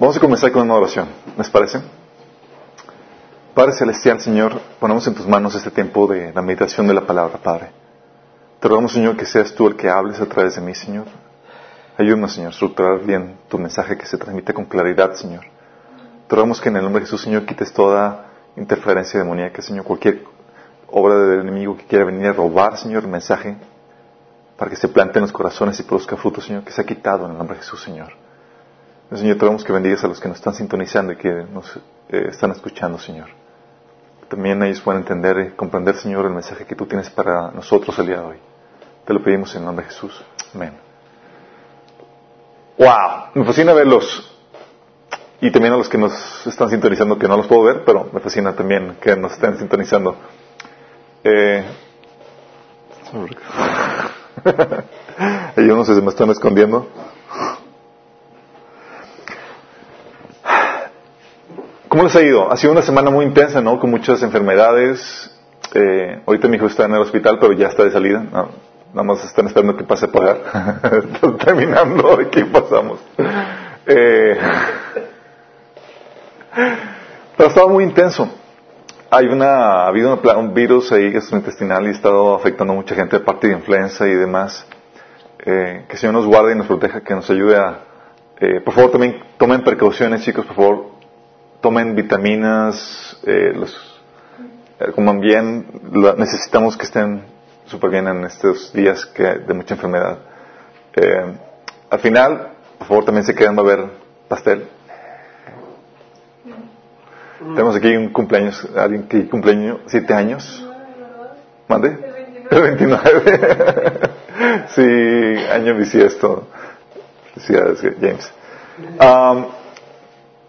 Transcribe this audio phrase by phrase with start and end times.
[0.00, 1.78] Vamos a comenzar con una oración, ¿les parece?
[3.52, 7.36] Padre Celestial, Señor, ponemos en tus manos este tiempo de la meditación de la palabra,
[7.36, 7.70] Padre.
[8.60, 11.04] Te rogamos, Señor, que seas tú el que hables a través de mí, Señor.
[11.98, 15.44] Ayúdanos, Señor, a estructurar bien tu mensaje que se transmite con claridad, Señor.
[16.28, 18.24] Te rogamos que en el nombre de Jesús, Señor, quites toda
[18.56, 20.24] interferencia demoníaca, Señor, cualquier
[20.90, 23.54] obra del enemigo que quiera venir a robar, Señor, el mensaje,
[24.56, 27.26] para que se plante en los corazones y produzca fruto, Señor, que se ha quitado
[27.26, 28.19] en el nombre de Jesús, Señor.
[29.16, 31.76] Señor, te rogamos que bendigas a los que nos están sintonizando y que nos
[32.08, 33.28] eh, están escuchando, Señor
[34.30, 38.06] también ellos puedan entender y comprender, Señor, el mensaje que tú tienes para nosotros el
[38.06, 38.36] día de hoy.
[39.04, 40.24] Te lo pedimos en nombre de Jesús.
[40.54, 40.72] Amén.
[42.78, 43.32] ¡Wow!
[43.34, 44.30] Me fascina verlos.
[45.40, 48.20] Y también a los que nos están sintonizando, que no los puedo ver, pero me
[48.20, 50.14] fascina también que nos estén sintonizando.
[51.24, 51.64] Eh...
[55.56, 56.86] Ellos no sé si me están escondiendo.
[61.90, 62.52] ¿Cómo les ha ido?
[62.52, 63.80] Ha sido una semana muy intensa, ¿no?
[63.80, 65.28] Con muchas enfermedades.
[65.74, 68.22] Eh, ahorita mi hijo está en el hospital, pero ya está de salida.
[68.22, 70.36] nada más están esperando que pase a pagar.
[71.12, 73.00] Están terminando, aquí pasamos.
[73.86, 74.38] Eh,
[77.36, 78.28] pero estaba muy intenso.
[79.10, 83.18] Hay una, ha habido un virus ahí gastrointestinal y ha estado afectando a mucha gente
[83.18, 84.64] de parte de influenza y demás.
[85.40, 87.80] Eh, que el Señor nos guarde y nos proteja, que nos ayude a...
[88.38, 90.99] Eh, por favor, también tomen precauciones, chicos, por favor
[91.60, 94.00] tomen vitaminas, eh, los,
[94.80, 95.66] eh, coman bien,
[96.16, 97.22] necesitamos que estén
[97.66, 100.18] súper bien en estos días que, de mucha enfermedad.
[100.94, 101.38] Eh,
[101.90, 103.84] al final, por favor, también se quedan a ver
[104.28, 104.66] pastel.
[107.38, 110.66] Tenemos aquí un cumpleaños, alguien que cumpleaños, siete años.
[111.68, 111.96] ¿Mande?
[112.50, 113.22] El 29.
[114.68, 114.82] sí,
[115.52, 116.48] año bisiesto.
[117.34, 118.32] Felicidades, James.
[118.98, 119.46] Um,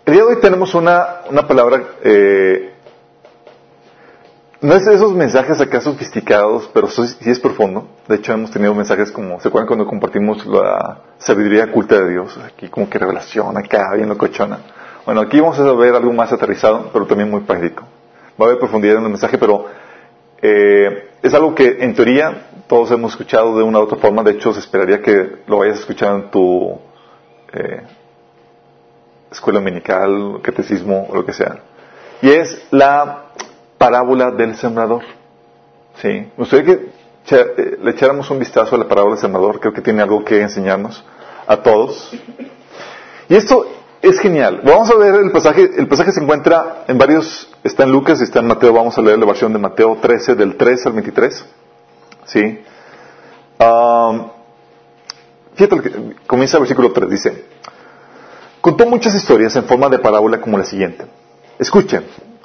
[0.06, 2.74] el día de hoy tenemos una, una palabra, eh,
[4.62, 7.88] no es de esos mensajes acá sofisticados, pero sí, es profundo.
[8.08, 12.38] De hecho, hemos tenido mensajes como, ¿se acuerdan cuando compartimos la sabiduría culta de Dios?
[12.38, 14.60] Aquí como que revelación, acá bien locochona.
[15.06, 17.84] Bueno, aquí vamos a ver algo más aterrizado, pero también muy práctico.
[18.40, 19.66] Va a haber profundidad en el mensaje, pero
[20.42, 24.24] eh, es algo que en teoría todos hemos escuchado de una u otra forma.
[24.24, 26.80] De hecho, se esperaría que lo hayas escuchado en tu...
[27.54, 27.82] Eh,
[29.32, 31.60] escuela dominical, catecismo o lo que sea.
[32.22, 33.32] Y es la
[33.78, 35.04] parábola del sembrador.
[36.02, 36.32] ¿Sí?
[36.38, 40.02] Usted que eh, le echáramos un vistazo a la parábola del sembrador, creo que tiene
[40.02, 41.04] algo que enseñarnos
[41.48, 42.12] a todos.
[43.30, 43.66] Y esto
[44.02, 44.62] es genial.
[44.64, 45.70] Vamos a ver el pasaje.
[45.78, 48.74] El pasaje se encuentra en varios, está en Lucas y está en Mateo.
[48.74, 51.46] Vamos a leer la versión de Mateo 13, del 3 al 23.
[52.26, 52.60] ¿Sí?
[53.60, 54.28] Um,
[55.56, 57.10] fíjate, que comienza el versículo 3.
[57.10, 57.46] Dice,
[58.62, 61.06] Contó muchas historias en forma de parábola como la siguiente.
[61.58, 62.04] Escuchen,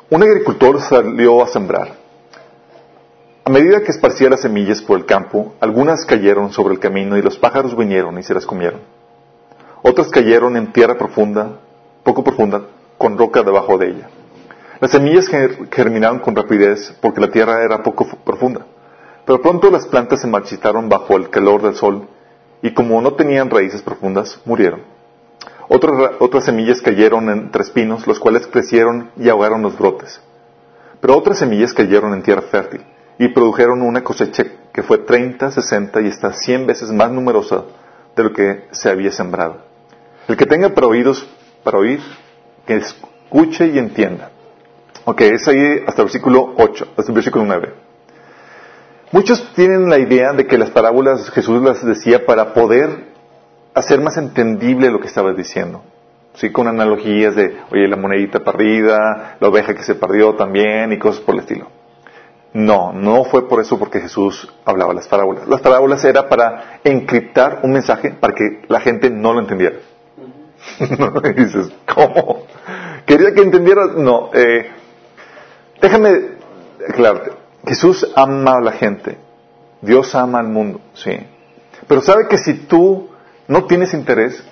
[0.09, 1.95] un agricultor salió a sembrar.
[3.45, 7.23] A medida que esparcía las semillas por el campo, algunas cayeron sobre el camino y
[7.23, 8.81] los pájaros vinieron y se las comieron.
[9.83, 11.59] Otras cayeron en tierra profunda,
[12.03, 12.63] poco profunda,
[12.97, 14.09] con roca debajo de ella.
[14.81, 15.29] Las semillas
[15.71, 18.65] germinaron con rapidez porque la tierra era poco profunda.
[19.27, 22.09] Pero pronto las plantas se marchitaron bajo el calor del sol
[22.63, 24.96] y como no tenían raíces profundas, murieron.
[25.69, 30.21] Otras, semillas cayeron entre espinos, los cuales crecieron y ahogaron los brotes.
[31.01, 32.83] Pero otras semillas cayeron en tierra fértil
[33.19, 37.65] y produjeron una cosecha que fue 30, 60 y hasta 100 veces más numerosa
[38.15, 39.59] de lo que se había sembrado.
[40.29, 41.27] El que tenga para oídos
[41.63, 42.01] para oír,
[42.67, 44.31] que escuche y entienda.
[45.05, 47.75] Ok, es ahí hasta el versículo 8, hasta el versículo 9.
[49.13, 53.16] Muchos tienen la idea de que las parábolas Jesús las decía para poder
[53.77, 55.83] hacer más entendible lo que estabas diciendo.
[56.35, 60.99] Sí, con analogías de, oye, la monedita perdida, la oveja que se perdió también y
[60.99, 61.69] cosas por el estilo.
[62.53, 65.47] No, no fue por eso porque Jesús hablaba las parábolas.
[65.47, 69.77] Las parábolas era para encriptar un mensaje para que la gente no lo entendiera.
[71.37, 72.45] dices, ¿cómo?
[73.05, 73.95] ¿Quería que entendieras?
[73.97, 74.31] No.
[74.33, 74.71] Eh,
[75.83, 76.11] déjame
[76.89, 77.33] aclararte.
[77.67, 79.19] Jesús ama a la gente.
[79.83, 81.13] Dios ama al mundo, sí.
[81.87, 83.11] Pero sabe que si tú
[83.49, 84.43] no tienes interés,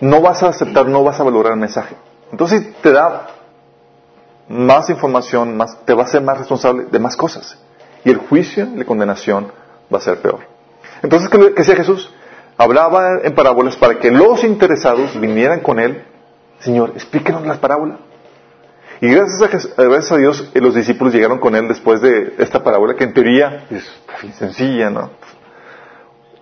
[0.00, 1.94] no vas a aceptar, no vas a valorar el mensaje.
[2.30, 3.28] Entonces te da
[4.48, 7.58] más información, más, te va a ser más responsable de más cosas.
[8.04, 9.50] Y el juicio, la condenación
[9.92, 10.40] va a ser peor.
[11.02, 12.12] Entonces, ¿qué, decía Jesús?
[12.56, 16.04] Hablaba en parábolas para que los interesados vinieran con él.
[16.60, 17.98] Señor, explíquenos las parábolas.
[19.00, 22.62] Y gracias a, gracias a Dios, eh, los discípulos llegaron con él después de esta
[22.62, 23.84] parábola, que en teoría es
[24.36, 25.10] sencilla, ¿no?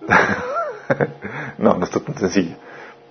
[1.57, 2.55] no, no está tan sencillo.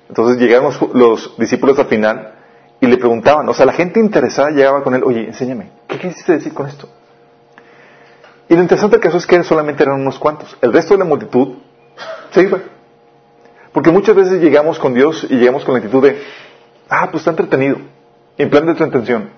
[0.09, 2.35] Entonces llegaron los, los discípulos al final
[2.81, 6.33] y le preguntaban, o sea, la gente interesada llegaba con él, oye, enséñame, ¿qué quisiste
[6.33, 6.89] decir con esto?
[8.49, 10.57] Y lo interesante del caso es que solamente eran unos cuantos.
[10.61, 11.55] El resto de la multitud
[12.33, 12.59] se iba.
[13.73, 16.21] Porque muchas veces llegamos con Dios y llegamos con la actitud de,
[16.91, 17.79] ah, pues está entretenido,
[18.37, 19.31] en plan de tu intención.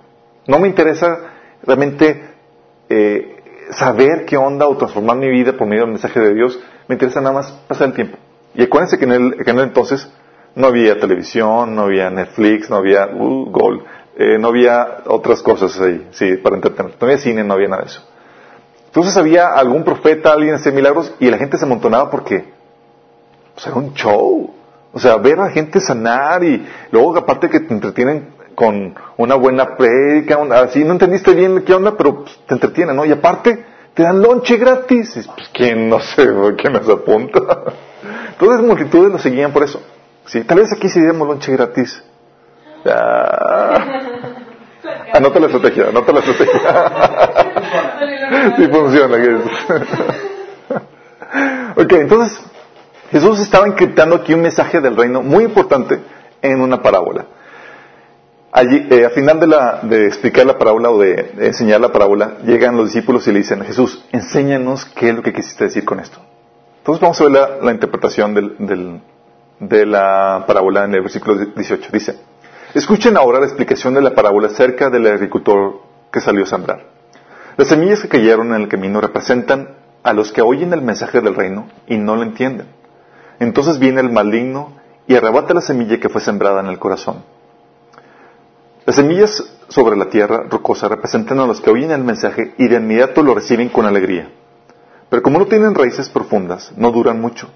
[0.46, 1.18] No me interesa
[1.62, 2.28] realmente
[2.88, 6.58] eh, saber qué onda o transformar mi vida por medio del mensaje de Dios.
[6.88, 8.18] Me interesa nada más pasar el tiempo.
[8.54, 10.08] Y acuérdense que en el, que en el entonces
[10.54, 13.84] no había televisión, no había Netflix, no había uh, Gol,
[14.16, 16.92] eh, no había otras cosas ahí, sí, para entretener.
[17.00, 18.02] No había cine, no había nada de eso.
[18.86, 22.44] Entonces había algún profeta, alguien hacer milagros y la gente se amontonaba porque
[23.54, 24.54] pues era un show.
[24.92, 29.34] O sea, ver a la gente sanar y luego aparte que te entretienen con una
[29.34, 33.04] buena prédica, así no entendiste bien qué onda, pero pues, te entretienen, ¿no?
[33.04, 33.64] Y aparte
[33.94, 35.12] te dan lonche gratis.
[35.34, 36.28] pues quién no sé,
[36.58, 37.40] quién nos apunta.
[38.30, 39.80] Entonces multitudes lo seguían por eso.
[40.26, 42.02] Sí, tal vez aquí sí demos lonche gratis.
[45.14, 46.60] Anota la estrategia, anota la estrategia.
[48.56, 49.16] sí funciona.
[51.76, 52.40] ok, entonces
[53.10, 56.00] Jesús estaba encriptando aquí un mensaje del reino muy importante
[56.42, 57.24] en una parábola.
[58.56, 59.40] Allí, eh, al final
[59.82, 63.64] de, explicar la parábola o de, enseñar la parábola, llegan los discípulos y le dicen,
[63.64, 66.20] Jesús, enséñanos qué es lo que quisiste decir con esto.
[66.78, 69.02] Entonces vamos a ver la, interpretación
[69.58, 71.90] de la parábola en el versículo 18.
[71.92, 72.16] Dice,
[72.74, 75.80] Escuchen ahora la explicación de la parábola acerca del agricultor
[76.12, 76.86] que salió a sembrar.
[77.56, 79.70] Las semillas que cayeron en el camino representan
[80.04, 82.68] a los que oyen el mensaje del reino y no lo entienden.
[83.40, 84.74] Entonces viene el maligno
[85.08, 87.24] y arrebata la semilla que fue sembrada en el corazón.
[88.86, 92.76] Las semillas sobre la tierra rocosa representan a los que oyen el mensaje y de
[92.76, 94.30] inmediato lo reciben con alegría.
[95.08, 97.48] Pero como no tienen raíces profundas, no duran mucho.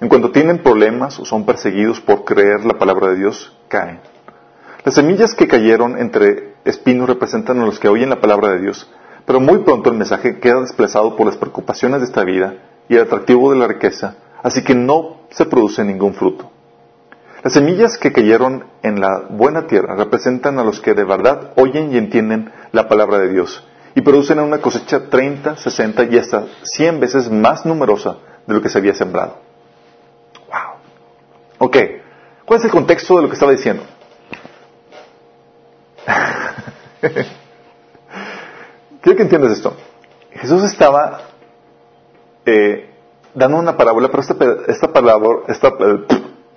[0.00, 3.98] En cuanto tienen problemas o son perseguidos por creer la palabra de Dios, caen.
[4.84, 8.88] Las semillas que cayeron entre espinos representan a los que oyen la palabra de Dios,
[9.26, 12.54] pero muy pronto el mensaje queda desplazado por las preocupaciones de esta vida
[12.88, 16.48] y el atractivo de la riqueza, así que no se produce ningún fruto.
[17.42, 21.92] Las semillas que cayeron en la buena tierra representan a los que de verdad oyen
[21.92, 27.00] y entienden la palabra de Dios y producen una cosecha 30, 60 y hasta 100
[27.00, 28.16] veces más numerosa
[28.46, 29.38] de lo que se había sembrado.
[30.48, 31.68] Wow.
[31.68, 31.76] Ok,
[32.44, 33.84] ¿cuál es el contexto de lo que estaba diciendo?
[39.00, 39.74] Quiero que entiendas esto.
[40.32, 41.22] Jesús estaba
[42.44, 42.90] eh,
[43.34, 44.36] dando una parábola, pero esta,
[44.68, 46.04] esta, parábola, esta, eh,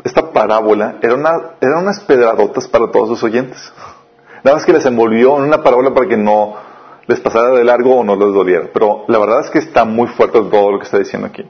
[0.03, 3.71] esta parábola era, una, era unas pedradotas para todos sus oyentes.
[4.43, 6.55] Nada más que les envolvió en una parábola para que no
[7.07, 8.69] les pasara de largo o no les doliera.
[8.73, 11.49] Pero la verdad es que está muy fuerte todo lo que está diciendo aquí.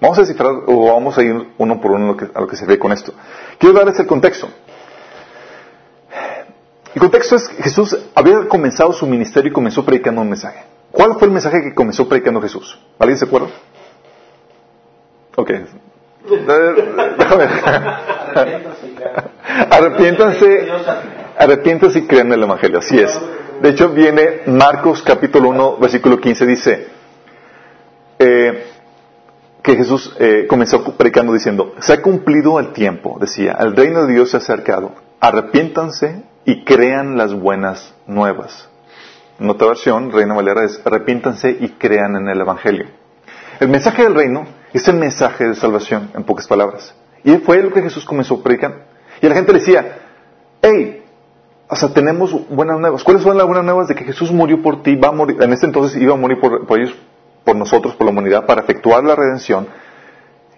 [0.00, 2.46] Vamos a descifrar o vamos a ir uno por uno a lo que, a lo
[2.46, 3.12] que se ve con esto.
[3.58, 4.48] Quiero darles el contexto.
[6.94, 10.64] El contexto es que Jesús había comenzado su ministerio y comenzó predicando un mensaje.
[10.92, 12.78] ¿Cuál fue el mensaje que comenzó predicando Jesús?
[12.98, 13.48] ¿Alguien se acuerda?
[15.36, 15.50] Ok.
[19.70, 20.68] Arrepiéntanse,
[21.38, 22.78] arrepiéntanse y crean en el Evangelio.
[22.78, 23.20] Así es.
[23.60, 26.88] De hecho, viene Marcos capítulo 1, versículo 15, dice
[28.18, 28.64] eh,
[29.62, 34.14] que Jesús eh, comenzó predicando diciendo, se ha cumplido el tiempo, decía, el reino de
[34.14, 38.70] Dios se ha acercado, arrepiéntanse y crean las buenas nuevas.
[39.38, 42.86] En otra versión, Reina Valera es arrepiéntanse y crean en el Evangelio.
[43.60, 44.46] El mensaje del reino
[44.78, 46.94] es el mensaje de salvación, en pocas palabras.
[47.22, 48.86] Y fue lo que Jesús comenzó a predicar.
[49.22, 49.98] Y la gente le decía,
[50.60, 51.04] hey,
[51.68, 53.02] o sea, tenemos buenas nuevas.
[53.04, 53.88] ¿Cuáles son las buenas nuevas?
[53.88, 56.40] De que Jesús murió por ti, va a morir, en este entonces iba a morir
[56.40, 56.94] por, por ellos,
[57.44, 59.68] por nosotros, por la humanidad, para efectuar la redención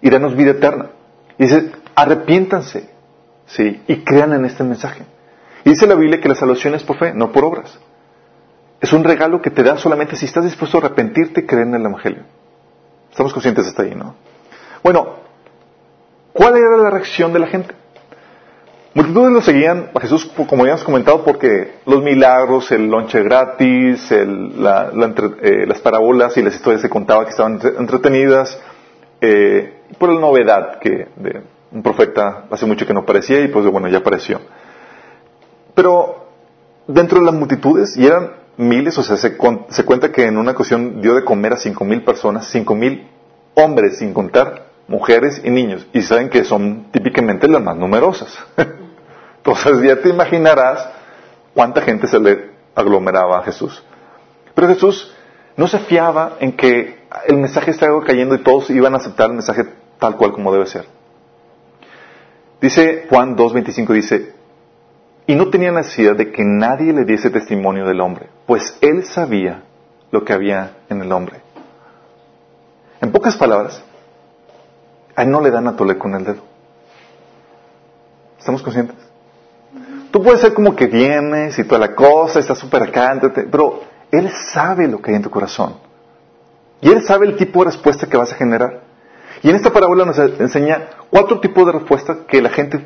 [0.01, 0.87] y darnos vida eterna.
[1.39, 2.89] Y dice, arrepiéntanse,
[3.47, 5.05] sí, y crean en este mensaje.
[5.65, 7.79] Y dice la Biblia que la salvación es por fe, no por obras.
[8.81, 11.75] Es un regalo que te da solamente si estás dispuesto a arrepentirte y creer en
[11.75, 12.23] el Evangelio.
[13.17, 14.15] Estamos conscientes hasta ahí, ¿no?
[14.83, 15.15] Bueno,
[16.35, 17.75] ¿cuál era la reacción de la gente?
[18.93, 24.27] Multitudes lo seguían a Jesús, como habíamos comentado, porque los milagros, el lonche gratis, eh,
[25.67, 28.61] las parábolas y las historias se contaba que estaban entretenidas,
[29.23, 31.09] eh, por la novedad que
[31.73, 34.43] un profeta hace mucho que no aparecía y pues bueno, ya apareció.
[35.75, 36.27] Pero
[36.87, 41.01] dentro de las multitudes, y eran miles, o sea, se, cuenta que en una ocasión
[41.01, 43.09] dio de comer a cinco mil personas, cinco mil
[43.55, 48.37] hombres, sin contar mujeres y niños, y saben que son típicamente las más numerosas.
[49.39, 50.89] Entonces ya te imaginarás
[51.55, 53.83] cuánta gente se le aglomeraba a Jesús.
[54.55, 55.15] Pero Jesús
[55.57, 59.37] no se fiaba en que el mensaje estaba cayendo y todos iban a aceptar el
[59.37, 59.65] mensaje
[59.99, 60.85] tal cual como debe ser.
[62.61, 64.33] Dice Juan 2.25, dice,
[65.27, 69.63] y no tenía necesidad de que nadie le diese testimonio del hombre, pues él sabía
[70.11, 71.41] lo que había en el hombre.
[73.01, 73.83] En pocas palabras,
[75.15, 76.43] a él no le dan a tole con el dedo.
[78.39, 78.97] ¿Estamos conscientes?
[80.11, 84.31] Tú puedes ser como que vienes y toda la cosa, está súper acá, pero Él
[84.53, 85.75] sabe lo que hay en tu corazón.
[86.81, 88.81] Y Él sabe el tipo de respuesta que vas a generar.
[89.43, 92.83] Y en esta parábola nos enseña cuatro tipos de respuestas que la gente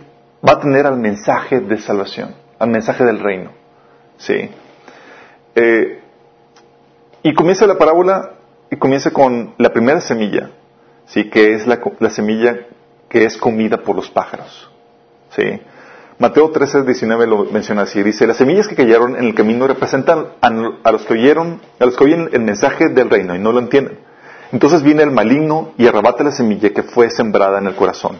[0.46, 3.50] va a tener al mensaje de salvación, al mensaje del reino.
[4.16, 4.50] ¿Sí?
[5.54, 6.00] Eh,
[7.22, 8.32] y comienza la parábola
[8.70, 10.50] y comienza con la primera semilla,
[11.06, 11.28] ¿sí?
[11.28, 12.66] que es la, la semilla
[13.08, 14.70] que es comida por los pájaros.
[15.36, 15.60] ¿Sí?
[16.20, 18.02] Mateo 13, 19 lo menciona así.
[18.02, 20.50] Dice, las semillas que cayeron en el camino representan a,
[20.92, 23.98] los que oyeron, a los que oyen el mensaje del reino y no lo entienden.
[24.52, 28.18] Entonces viene el maligno y arrebata la semilla que fue sembrada en el corazón.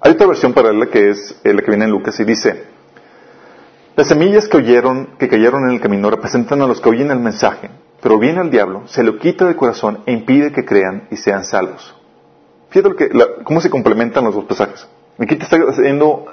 [0.00, 2.64] Hay otra versión paralela que es la que viene en Lucas y dice,
[3.94, 7.20] las semillas que oyeron, que cayeron en el camino representan a los que oyen el
[7.20, 7.70] mensaje,
[8.00, 11.44] pero viene el diablo, se lo quita del corazón e impide que crean y sean
[11.44, 11.94] salvos.
[12.70, 13.10] Fíjate que,
[13.44, 14.88] cómo se complementan los dos pasajes.
[15.18, 16.24] Aquí te está haciendo,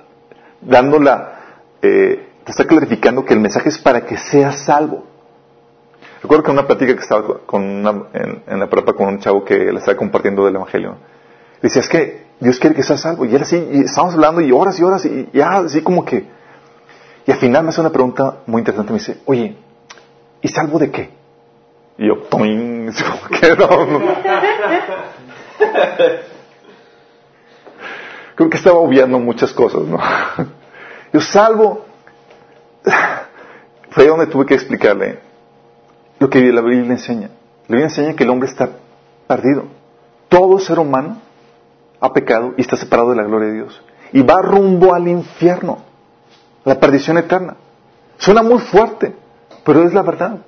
[0.61, 1.39] dando la,
[1.81, 5.03] eh, te está clarificando que el mensaje es para que seas salvo.
[6.21, 7.61] Recuerdo que en una plática que estaba con
[8.13, 10.95] en, la prepa con un chavo que le estaba compartiendo del Evangelio,
[11.61, 13.25] decía, es que Dios quiere que seas salvo.
[13.25, 16.38] Y él así, y estamos hablando y horas y horas y ya, así como que...
[17.29, 19.55] Y al final me hace una pregunta muy interesante, me dice, oye,
[20.41, 21.11] ¿y salvo de qué?
[21.99, 22.91] Y yo, toing,
[23.39, 23.67] ¿qué no?
[28.33, 29.99] creo que estaba obviando muchas cosas, ¿no?
[31.13, 31.85] Yo salvo,
[33.91, 35.19] fue donde tuve que explicarle
[36.17, 37.29] lo que la Biblia enseña.
[37.67, 38.71] La Biblia enseña que el hombre está
[39.27, 39.65] perdido.
[40.29, 41.21] Todo ser humano
[41.99, 43.83] ha pecado y está separado de la gloria de Dios.
[44.13, 45.88] Y va rumbo al infierno,
[46.63, 47.55] la perdición eterna.
[48.17, 49.13] Suena muy fuerte,
[49.63, 50.39] pero es la verdad.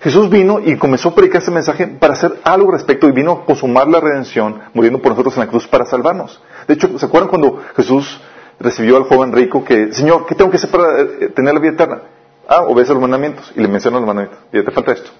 [0.00, 3.44] Jesús vino y comenzó a predicar ese mensaje para hacer algo respecto y vino a
[3.44, 6.40] consumar la redención, muriendo por nosotros en la cruz para salvarnos.
[6.68, 8.20] De hecho, ¿se acuerdan cuando Jesús
[8.60, 11.72] recibió al joven rico que, Señor, ¿qué tengo que hacer para eh, tener la vida
[11.72, 12.02] eterna?
[12.46, 13.52] Ah, obedece los mandamientos.
[13.56, 14.38] Y le menciona los mandamientos.
[14.52, 15.10] Y ya te falta esto.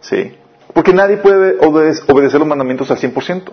[0.00, 0.36] ¿Sí?
[0.72, 3.52] Porque nadie puede obedecer los mandamientos al 100%.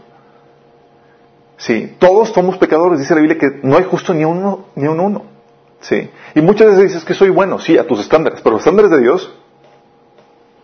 [1.57, 4.99] Sí, todos somos pecadores, dice la Biblia que no hay justo ni uno, ni un
[4.99, 5.36] uno.
[5.81, 6.09] Sí.
[6.35, 8.99] Y muchas veces dices que soy bueno, sí, a tus estándares, pero los estándares de
[8.99, 9.31] Dios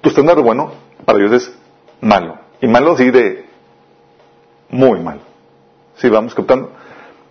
[0.04, 0.74] tu estándar bueno
[1.06, 1.54] para Dios es
[2.02, 2.38] malo.
[2.60, 3.46] Y malo sí de
[4.70, 5.22] muy malo.
[5.96, 6.72] Si vamos captando.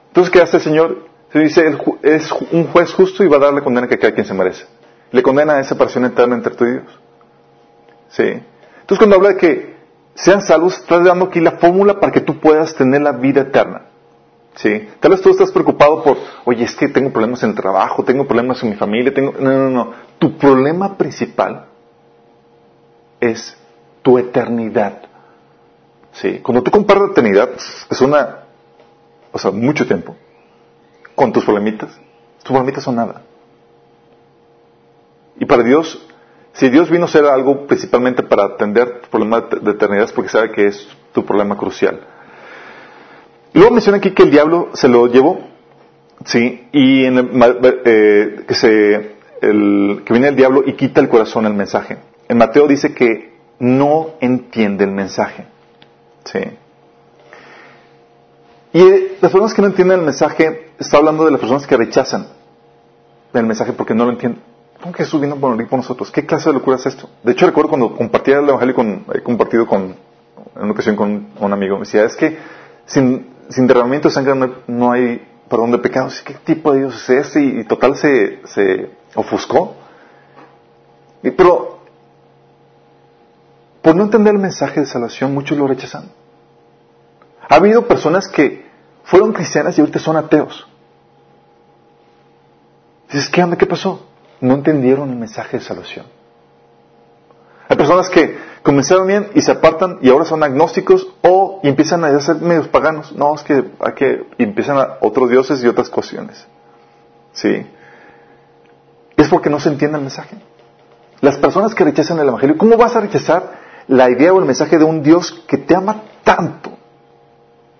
[0.08, 1.04] Entonces, ¿qué hace el Señor?
[1.32, 4.32] Se dice, es un juez justo y va a darle condena que cada quien se
[4.32, 4.64] merece.
[5.10, 6.98] Le condena a separación eterna entre tú y Dios.
[8.08, 8.22] ¿Sí?
[8.22, 9.76] Entonces, cuando habla de que
[10.14, 13.82] sean salvos, estás dando aquí la fórmula para que tú puedas tener la vida eterna.
[14.54, 14.88] ¿Sí?
[15.00, 18.26] Tal vez tú estás preocupado por, oye, es que tengo problemas en el trabajo, tengo
[18.26, 19.32] problemas en mi familia, tengo...
[19.38, 19.92] No, no, no.
[20.18, 21.66] Tu problema principal
[23.21, 23.56] es
[24.02, 25.02] tu eternidad.
[26.12, 27.50] Sí, cuando tú comparas la eternidad,
[27.90, 28.40] es una,
[29.32, 30.14] o sea, mucho tiempo,
[31.14, 31.90] con tus problemitas,
[32.38, 33.23] tus problemitas son nada.
[35.38, 36.06] Y para Dios,
[36.52, 40.28] si Dios vino a hacer algo principalmente para atender tu problema de eternidad, es porque
[40.28, 42.00] sabe que es tu problema crucial.
[43.54, 45.40] Luego menciona aquí que el diablo se lo llevó,
[46.25, 47.30] sí, y en
[47.85, 51.99] eh, que se, el, que viene el diablo y quita el corazón el mensaje.
[52.28, 55.47] En Mateo dice que no entiende el mensaje.
[56.25, 56.38] ¿Sí?
[58.73, 58.82] Y
[59.21, 62.26] las personas que no entienden el mensaje, está hablando de las personas que rechazan
[63.35, 64.40] el mensaje porque no lo entienden.
[64.80, 66.11] ¿Cómo Jesús vino por morir por nosotros?
[66.11, 67.09] ¿Qué clase de locura es esto?
[67.23, 69.82] De hecho, recuerdo cuando compartía el Evangelio, con, he compartido con,
[70.56, 72.37] en una ocasión con un amigo, me decía, es que
[72.87, 74.35] sin, sin derramamiento de sangre
[74.66, 76.23] no, hay perdón de pecados.
[76.23, 77.42] ¿Qué tipo de Dios es ese?
[77.42, 79.76] Y, total se, se ofuscó.
[81.23, 81.80] Pero
[83.82, 86.11] por no entender el mensaje de salvación, muchos lo rechazan.
[87.49, 88.64] Ha habido personas que
[89.04, 90.66] fueron cristianas y ahorita son ateos.
[93.11, 93.56] Dices, ¿qué onda?
[93.56, 94.06] ¿Qué pasó?
[94.40, 96.06] No entendieron el mensaje de salvación.
[97.69, 102.21] Hay personas que comenzaron bien y se apartan y ahora son agnósticos o empiezan a
[102.21, 103.12] ser medios paganos.
[103.12, 106.47] No, es que, hay que empiezan a otros dioses y otras cuestiones.
[107.33, 107.66] ¿Sí?
[109.16, 110.37] Es porque no se entiende el mensaje.
[111.21, 114.78] Las personas que rechazan el Evangelio, ¿cómo vas a rechazar la idea o el mensaje
[114.78, 116.73] de un Dios que te ama tanto,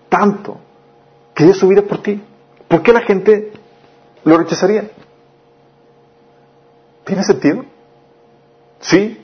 [0.09, 0.59] tanto,
[1.35, 2.23] que dio su vida por ti.
[2.69, 3.53] ¿Por qué la gente
[4.25, 4.91] lo rechazaría?
[7.05, 7.65] ¿Tiene sentido?
[8.81, 9.22] Sí,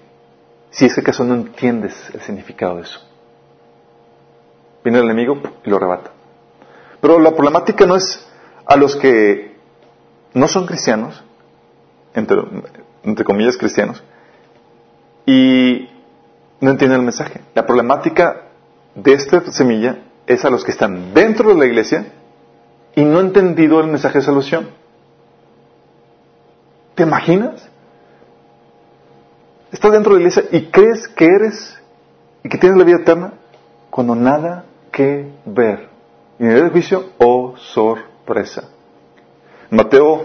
[0.70, 3.00] si es que acaso no entiendes el significado de eso.
[4.84, 6.10] Viene el enemigo y lo arrebata.
[7.00, 8.26] Pero la problemática no es
[8.66, 9.56] a los que
[10.34, 11.22] no son cristianos,
[12.14, 14.02] entre, comillas cristianos,
[15.26, 15.88] y
[16.60, 17.40] no entienden el mensaje.
[17.54, 18.42] La problemática
[18.94, 22.12] de esta semilla es a los que están dentro de la iglesia
[22.94, 24.68] y no han entendido el mensaje de salvación.
[26.94, 27.68] ¿Te imaginas?
[29.70, 31.78] Estás dentro de la iglesia y crees que eres
[32.42, 33.34] y que tienes la vida eterna
[33.90, 35.88] cuando nada que ver.
[36.38, 38.70] Y en el juicio, oh sorpresa.
[39.70, 40.24] Mateo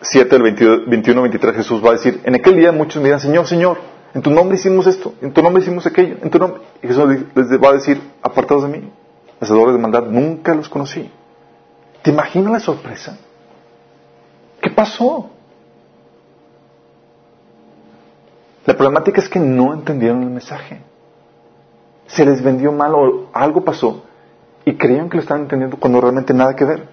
[0.00, 3.78] 7, el 21, 23, Jesús va a decir, en aquel día muchos dirán, Señor, Señor,
[4.14, 6.62] en tu nombre hicimos esto, en tu nombre hicimos aquello, en tu nombre.
[6.82, 8.90] Y Jesús les va a decir, apartados de mí,
[9.40, 11.10] hacedores de maldad, nunca los conocí.
[12.02, 13.18] ¿Te imaginas la sorpresa?
[14.62, 15.30] ¿Qué pasó?
[18.66, 20.80] La problemática es que no entendieron el mensaje.
[22.06, 24.04] Se les vendió mal o algo pasó
[24.64, 26.88] y creían que lo estaban entendiendo cuando realmente nada que ver.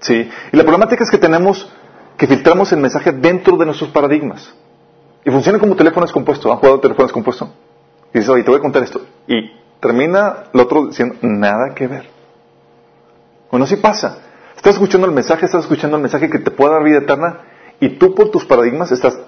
[0.00, 0.28] Sí.
[0.52, 1.70] Y la problemática es que tenemos
[2.16, 4.54] que filtramos el mensaje dentro de nuestros paradigmas.
[5.24, 6.52] Y funciona como teléfono descompuesto.
[6.52, 7.50] ¿Han jugado teléfono descompuesto?
[8.12, 9.00] Y dices, oye, te voy a contar esto.
[9.26, 12.08] Y termina el otro diciendo, nada que ver.
[13.50, 14.18] Bueno, así pasa.
[14.56, 17.40] Estás escuchando el mensaje, estás escuchando el mensaje que te puede dar vida eterna
[17.80, 19.18] y tú por tus paradigmas estás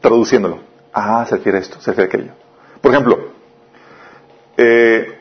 [0.00, 0.60] traduciéndolo.
[0.92, 2.32] Ah, se refiere a esto, se refiere a aquello.
[2.80, 3.18] Por ejemplo,
[4.56, 5.18] eh,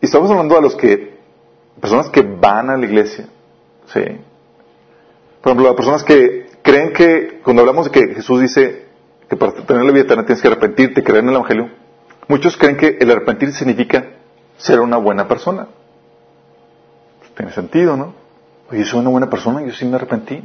[0.00, 1.18] estamos hablando de los que,
[1.80, 3.26] personas que van a la iglesia,
[3.92, 4.00] ¿sí?
[5.40, 8.86] Por ejemplo, las personas que creen que, cuando hablamos de que Jesús dice
[9.28, 11.70] que para tener la vida eterna tienes que arrepentirte, creer en el Evangelio,
[12.28, 14.06] muchos creen que el arrepentir significa
[14.56, 15.68] ser una buena persona.
[17.36, 18.14] Tiene sentido, ¿no?
[18.70, 20.42] Oye, soy una buena persona, yo sí me arrepentí.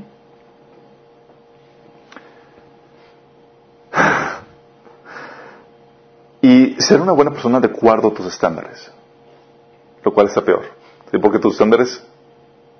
[6.42, 8.92] Y ser una buena persona de acuerdo a tus estándares,
[10.04, 10.64] lo cual está peor,
[11.22, 12.02] porque tus estándares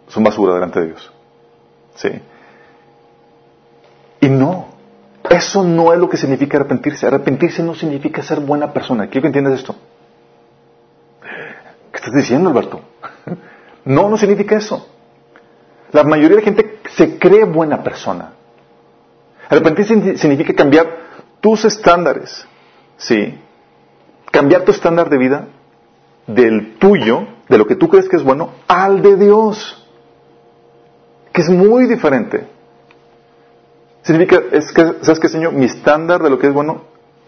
[0.08, 1.12] son basura delante de Dios.
[1.96, 2.10] ¿Sí?
[4.22, 4.68] Y no,
[5.30, 7.06] eso no es lo que significa arrepentirse.
[7.08, 9.08] Arrepentirse no significa ser buena persona.
[9.08, 9.76] ¿Quiero que entiendas esto?
[11.92, 12.82] ¿Qué estás diciendo, Alberto?
[13.86, 14.88] No, no significa eso.
[15.94, 18.34] La mayoría de la gente se cree buena persona.
[19.48, 20.86] Arrepentirse significa cambiar
[21.40, 22.46] tus estándares,
[22.98, 23.40] ¿sí?
[24.32, 25.48] Cambiar tu estándar de vida
[26.28, 29.88] del tuyo, de lo que tú crees que es bueno, al de Dios,
[31.34, 32.48] que es muy diferente.
[34.04, 35.54] Significa, es que, ¿sabes qué, Señor?
[35.54, 36.84] Mi estándar de lo que es bueno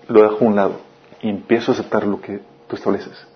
[0.07, 0.73] lo dejo a un lado
[1.21, 3.27] y empiezo a aceptar lo que tú estableces.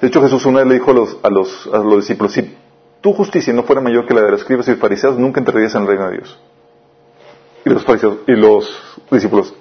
[0.00, 2.56] De hecho, Jesús una vez le dijo a los, a los, a los discípulos, si
[3.00, 5.82] tu justicia no fuera mayor que la de los escribas y fariseos, nunca entrarías en
[5.82, 6.38] el reino de Dios.
[7.64, 9.54] Y los fariseos y los discípulos,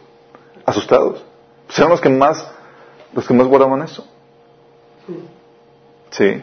[0.70, 1.24] asustados,
[1.68, 2.48] pues los que más,
[3.14, 4.08] los que más guardaban eso.
[6.12, 6.42] Sí.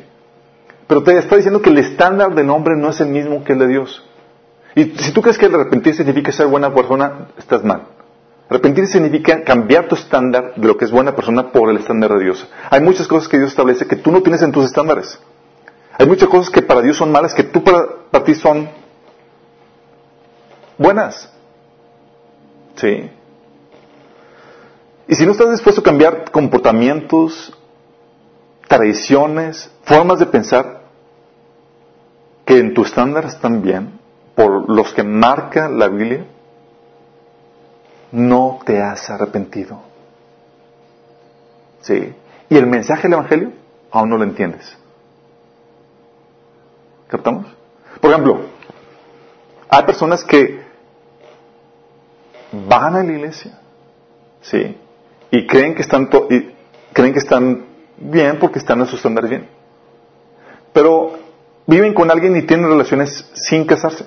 [0.86, 3.58] Pero te está diciendo que el estándar del hombre no es el mismo que el
[3.58, 4.04] de Dios.
[4.74, 7.82] Y si tú crees que el arrepentir significa ser buena persona, estás mal.
[8.48, 12.24] Arrepentir significa cambiar tu estándar de lo que es buena persona por el estándar de
[12.24, 12.46] Dios.
[12.70, 15.18] Hay muchas cosas que Dios establece que tú no tienes en tus estándares.
[15.98, 18.68] Hay muchas cosas que para Dios son malas que tú para, para ti son
[20.78, 21.32] buenas.
[22.76, 23.10] Sí.
[25.08, 27.56] Y si no estás dispuesto a cambiar comportamientos,
[28.66, 30.82] tradiciones, formas de pensar
[32.44, 34.00] que en tu estándar están bien,
[34.34, 36.26] por los que marca la Biblia,
[38.12, 39.80] no te has arrepentido.
[41.82, 42.14] ¿Sí?
[42.48, 43.52] Y el mensaje del Evangelio
[43.90, 44.76] aún no lo entiendes.
[47.08, 47.46] ¿Captamos?
[48.00, 48.40] Por ejemplo,
[49.68, 50.64] hay personas que
[52.52, 53.58] van a la iglesia,
[54.42, 54.76] ¿sí?
[55.36, 56.50] Y creen que están, y
[56.92, 57.66] creen que están
[57.98, 59.46] bien porque están en su estándar bien.
[60.72, 61.12] Pero
[61.66, 64.06] viven con alguien y tienen relaciones sin casarse.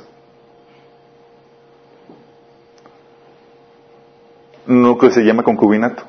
[4.66, 6.04] lo que se llama concubinato.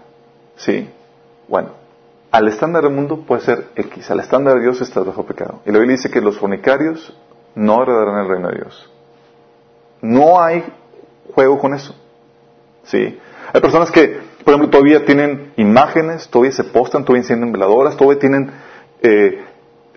[0.56, 0.90] ¿Sí?
[1.48, 1.70] Bueno,
[2.30, 5.60] al estándar del mundo puede ser X, al estándar de Dios está bajo pecado.
[5.64, 7.16] Y la Biblia dice que los fornicarios
[7.54, 8.90] no heredarán el reino de Dios.
[10.02, 10.62] No hay
[11.34, 11.94] juego con eso.
[12.84, 13.18] ¿Sí?
[13.52, 18.18] Hay personas que, por ejemplo, todavía tienen imágenes, todavía se postan, todavía encienden veladoras, todavía
[18.18, 18.50] tienen,
[19.02, 19.44] eh,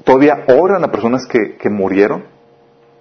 [0.04, 2.26] todavía oran a personas que, murieron,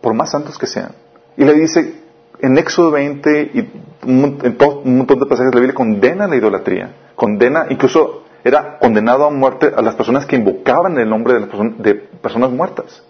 [0.00, 0.92] por más santos que sean.
[1.36, 1.94] Y le dice,
[2.40, 3.70] en Éxodo 20 y
[4.02, 8.78] en todo, un montón de pasajes de la Biblia condena la idolatría, condena, incluso era
[8.78, 13.02] condenado a muerte a las personas que invocaban el nombre de, las de personas muertas.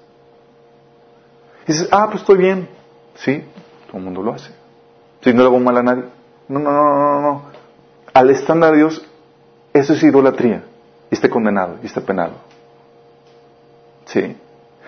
[1.67, 2.69] Y dices, ah, pues estoy bien.
[3.15, 3.45] Sí,
[3.87, 4.51] todo el mundo lo hace.
[5.23, 6.05] Si no le hago mal a nadie.
[6.49, 7.52] No, no, no, no, no.
[8.13, 9.03] Al estándar de Dios,
[9.73, 10.65] eso es idolatría.
[11.11, 12.33] y esté condenado y esté penado.
[14.07, 14.35] ¿Sí?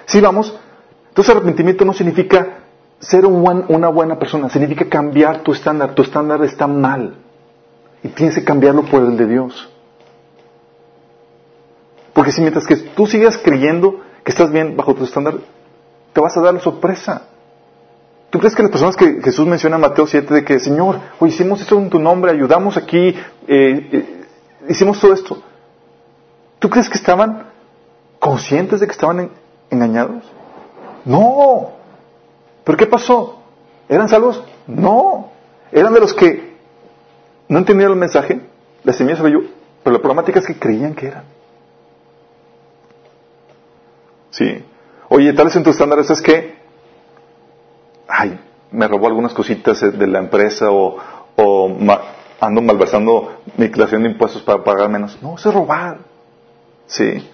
[0.07, 0.59] Sí, vamos.
[1.09, 2.61] Entonces arrepentimiento no significa
[2.99, 5.95] ser una buena persona, significa cambiar tu estándar.
[5.95, 7.17] Tu estándar está mal
[8.03, 9.69] y tienes que cambiarlo por el de Dios.
[12.15, 15.35] Porque si mientras que tú sigas creyendo que estás bien bajo tu estándar,
[16.13, 17.29] te vas a dar la sorpresa.
[18.35, 21.29] ¿Tú crees que las personas que Jesús menciona en Mateo 7 de que, Señor, hoy
[21.29, 23.17] hicimos esto en tu nombre, ayudamos aquí, eh,
[23.47, 24.25] eh,
[24.69, 25.41] hicimos todo esto?
[26.59, 27.47] ¿Tú crees que estaban
[28.19, 29.31] conscientes de que estaban
[29.71, 30.25] engañados?
[31.05, 31.75] No.
[32.65, 33.39] ¿Pero qué pasó?
[33.89, 34.43] ¿Eran salvos?
[34.67, 35.31] No.
[35.71, 36.57] Eran de los que
[37.47, 38.41] no entendían el mensaje,
[38.83, 39.43] la semilla se yo,
[39.85, 41.23] pero la problemática es que creían que eran.
[44.31, 44.65] Sí.
[45.09, 46.64] Oye, tal vez en tu estándar es que,
[48.09, 48.39] ay,
[48.71, 50.97] me robó algunas cositas de la empresa o,
[52.41, 55.19] ando malversando mi declaración de impuestos para pagar menos.
[55.23, 55.99] No, eso es robar.
[56.87, 57.29] Sí.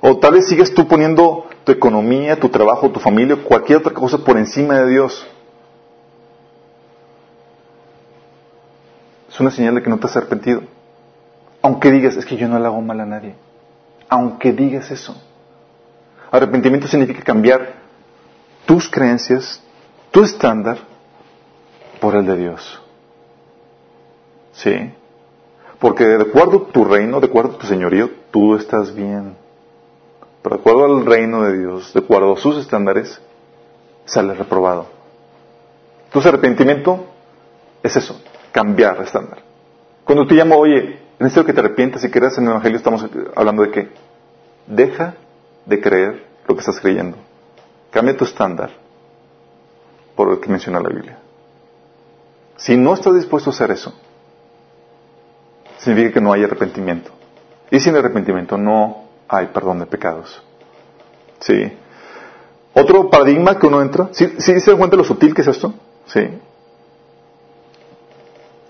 [0.00, 4.18] O tal vez sigues tú poniendo tu economía, tu trabajo, tu familia, cualquier otra cosa
[4.18, 5.26] por encima de Dios.
[9.28, 10.62] Es una señal de que no te has arrepentido.
[11.62, 13.34] Aunque digas, es que yo no le hago mal a nadie
[14.12, 15.16] aunque digas eso.
[16.30, 17.81] Arrepentimiento significa cambiar
[18.66, 19.62] tus creencias,
[20.10, 20.78] tu estándar,
[22.00, 22.82] por el de Dios.
[24.52, 24.92] ¿Sí?
[25.78, 29.36] Porque de acuerdo a tu reino, de acuerdo a tu señorío, tú estás bien.
[30.42, 33.20] Pero de acuerdo al reino de Dios, de acuerdo a sus estándares,
[34.04, 34.86] sale reprobado.
[36.06, 37.06] Entonces arrepentimiento
[37.82, 38.20] es eso,
[38.52, 39.38] cambiar estándar.
[40.04, 42.78] Cuando te llamo, oye, Necesito que te arrepientas y creas en el Evangelio.
[42.78, 43.88] Estamos hablando de qué?
[44.66, 45.14] Deja
[45.66, 47.16] de creer lo que estás creyendo.
[47.92, 48.70] Cambia tu estándar
[50.16, 51.18] por lo que menciona la Biblia.
[52.56, 53.94] Si no estás dispuesto a hacer eso,
[55.78, 57.12] significa que no hay arrepentimiento.
[57.70, 60.42] Y sin arrepentimiento no hay perdón de pecados.
[61.38, 61.72] ¿Sí?
[62.74, 65.72] Otro paradigma que uno entra, ¿sí, ¿sí se dan cuenta lo sutil que es esto?
[66.06, 66.20] ¿Sí?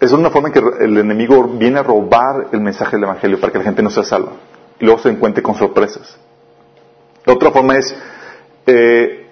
[0.03, 3.53] es una forma en que el enemigo viene a robar el mensaje del Evangelio para
[3.53, 4.33] que la gente no sea salva
[4.81, 6.19] y luego se encuentre con sorpresas.
[7.25, 7.95] La otra forma es,
[8.67, 9.27] eh,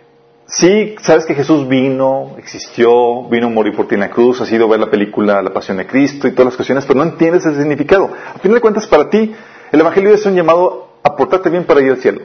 [0.46, 4.50] sí, sabes que Jesús vino, existió, vino a morir por ti en la cruz, has
[4.50, 7.10] ido a ver la película La Pasión de Cristo y todas las cuestiones, pero no
[7.10, 8.10] entiendes el significado.
[8.34, 9.34] A fin de cuentas, para ti,
[9.72, 12.22] el Evangelio es un llamado a portarte bien para ir al cielo.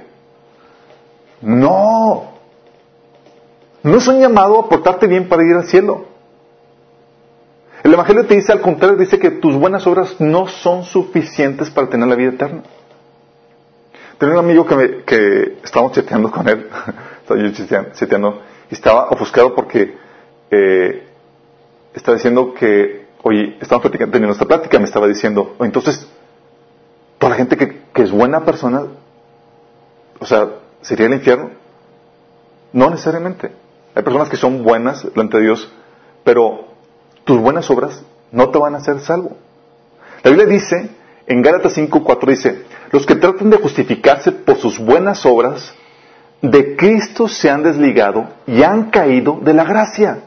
[1.42, 2.32] No,
[3.84, 6.06] no es un llamado a portarte bien para ir al cielo.
[7.84, 11.88] El Evangelio te dice al contrario, dice que tus buenas obras no son suficientes para
[11.88, 12.64] tener la vida eterna.
[14.18, 16.70] Tenía un amigo que, me, que estábamos chateando con él,
[17.22, 19.98] estaba yo chateando, y estaba ofuscado porque
[20.52, 21.08] eh,
[21.94, 26.08] estaba diciendo que, oye, estábamos teniendo esta plática, me estaba diciendo, entonces,
[27.18, 28.86] toda la gente que, que es buena persona,
[30.20, 30.48] o sea,
[30.82, 31.52] ¿sería el infierno?
[32.72, 33.52] No necesariamente.
[33.96, 35.72] Hay personas que son buenas delante de Dios,
[36.24, 36.68] pero
[37.24, 39.38] tus buenas obras no te van a hacer salvo.
[40.24, 40.90] La Biblia dice,
[41.28, 45.74] en Gálatas 5.4 dice, los que tratan de justificarse por sus buenas obras,
[46.42, 50.20] de Cristo se han desligado y han caído de la gracia.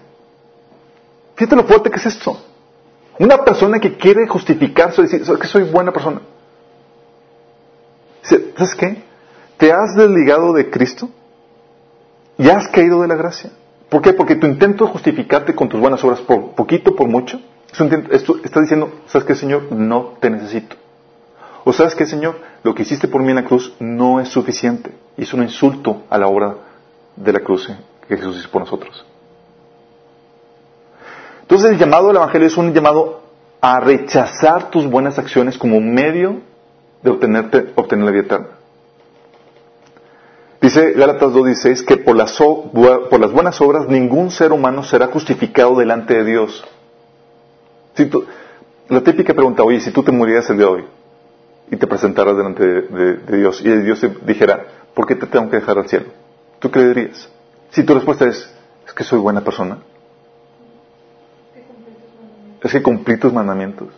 [1.36, 2.36] Fíjate lo fuerte que es esto.
[3.18, 6.20] Una persona que quiere justificarse, decir que soy buena persona.
[8.22, 9.02] ¿Sabes qué?
[9.56, 11.08] Te has desligado de Cristo
[12.36, 13.50] y has caído de la gracia.
[13.88, 14.12] ¿Por qué?
[14.12, 17.40] Porque tu intento de justificarte con tus buenas obras, por poquito, por mucho,
[17.72, 19.72] está diciendo, ¿sabes qué, Señor?
[19.72, 20.76] No te necesito.
[21.68, 22.36] O ¿sabes qué, Señor?
[22.62, 24.90] Lo que hiciste por mí en la cruz no es suficiente.
[25.18, 26.54] Es un insulto a la obra
[27.14, 27.70] de la cruz
[28.08, 29.04] que Jesús hizo por nosotros.
[31.42, 33.20] Entonces el llamado del Evangelio es un llamado
[33.60, 36.40] a rechazar tus buenas acciones como medio
[37.02, 38.48] de obtener la vida eterna.
[40.62, 46.24] Dice Gálatas 2.16 que por las, buenas obras ningún ser humano será justificado delante de
[46.24, 46.64] Dios.
[48.88, 50.97] la típica pregunta, oye, si tú te murieras el día de hoy
[51.70, 55.56] y te presentaras delante de, Dios y Dios te dijera, ¿por qué te tengo que
[55.56, 56.06] dejar al cielo?
[56.58, 57.28] ¿Tú qué dirías?
[57.70, 58.54] Si tu respuesta es,
[58.86, 59.78] es que soy buena persona.
[62.62, 63.88] Es que cumplí tus mandamientos.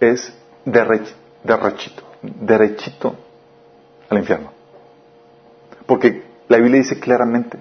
[0.00, 0.32] Es
[0.64, 3.14] derechito, derechito
[4.08, 4.50] al infierno.
[5.86, 7.58] Porque la Biblia dice claramente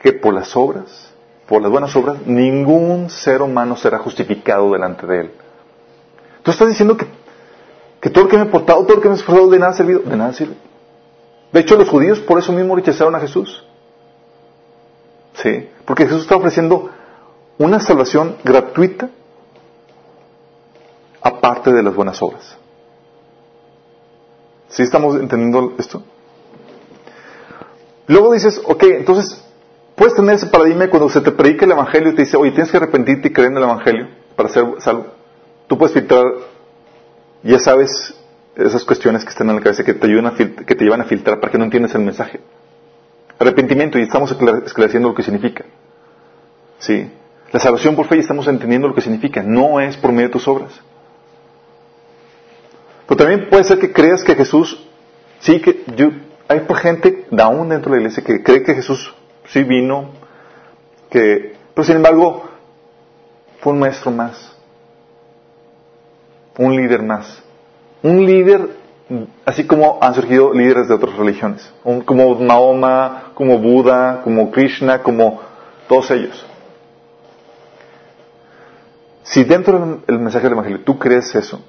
[0.00, 1.12] que por las obras,
[1.48, 5.30] por las buenas obras, ningún ser humano será justificado delante de Él.
[6.42, 7.06] Tú estás diciendo que,
[8.00, 9.72] que todo lo que me he portado, todo lo que me he esforzado, de nada
[9.72, 10.00] ha servido.
[10.00, 10.54] De nada sirve.
[11.52, 13.64] De hecho, los judíos por eso mismo rechazaron a Jesús.
[15.34, 16.90] Sí, porque Jesús está ofreciendo
[17.58, 19.10] una salvación gratuita
[21.20, 22.56] aparte de las buenas obras.
[24.68, 26.02] ¿Sí estamos entendiendo esto?
[28.08, 29.42] Luego dices, ok, entonces,
[29.94, 32.70] puedes tener ese paradigma cuando se te predica el Evangelio y te dice, oye, tienes
[32.70, 35.06] que arrepentirte y creer en el Evangelio para ser salvo.
[35.66, 36.24] Tú puedes filtrar,
[37.46, 38.14] ya sabes,
[38.56, 41.04] esas cuestiones que están en la cabeza que te, ayudan a que te llevan a
[41.04, 42.40] filtrar para que no entiendas el mensaje.
[43.38, 45.64] Arrepentimiento y estamos esclareciendo lo que significa.
[46.78, 47.10] ¿Sí?
[47.52, 49.42] La salvación por fe y estamos entendiendo lo que significa.
[49.42, 50.72] No es por medio de tus obras.
[53.06, 54.84] Pero también puede ser que creas que Jesús,
[55.40, 56.10] sí, que yo,
[56.48, 59.14] hay gente aún dentro de la iglesia que cree que Jesús
[59.48, 60.10] sí vino,
[61.10, 62.48] que, pero sin embargo
[63.60, 64.55] fue un maestro más,
[66.58, 67.42] un líder más,
[68.02, 68.68] un líder
[69.44, 71.72] así como han surgido líderes de otras religiones,
[72.04, 75.40] como Mahoma, como Buda, como Krishna, como
[75.88, 76.44] todos ellos.
[79.22, 81.60] Si dentro del mensaje del Evangelio tú crees eso,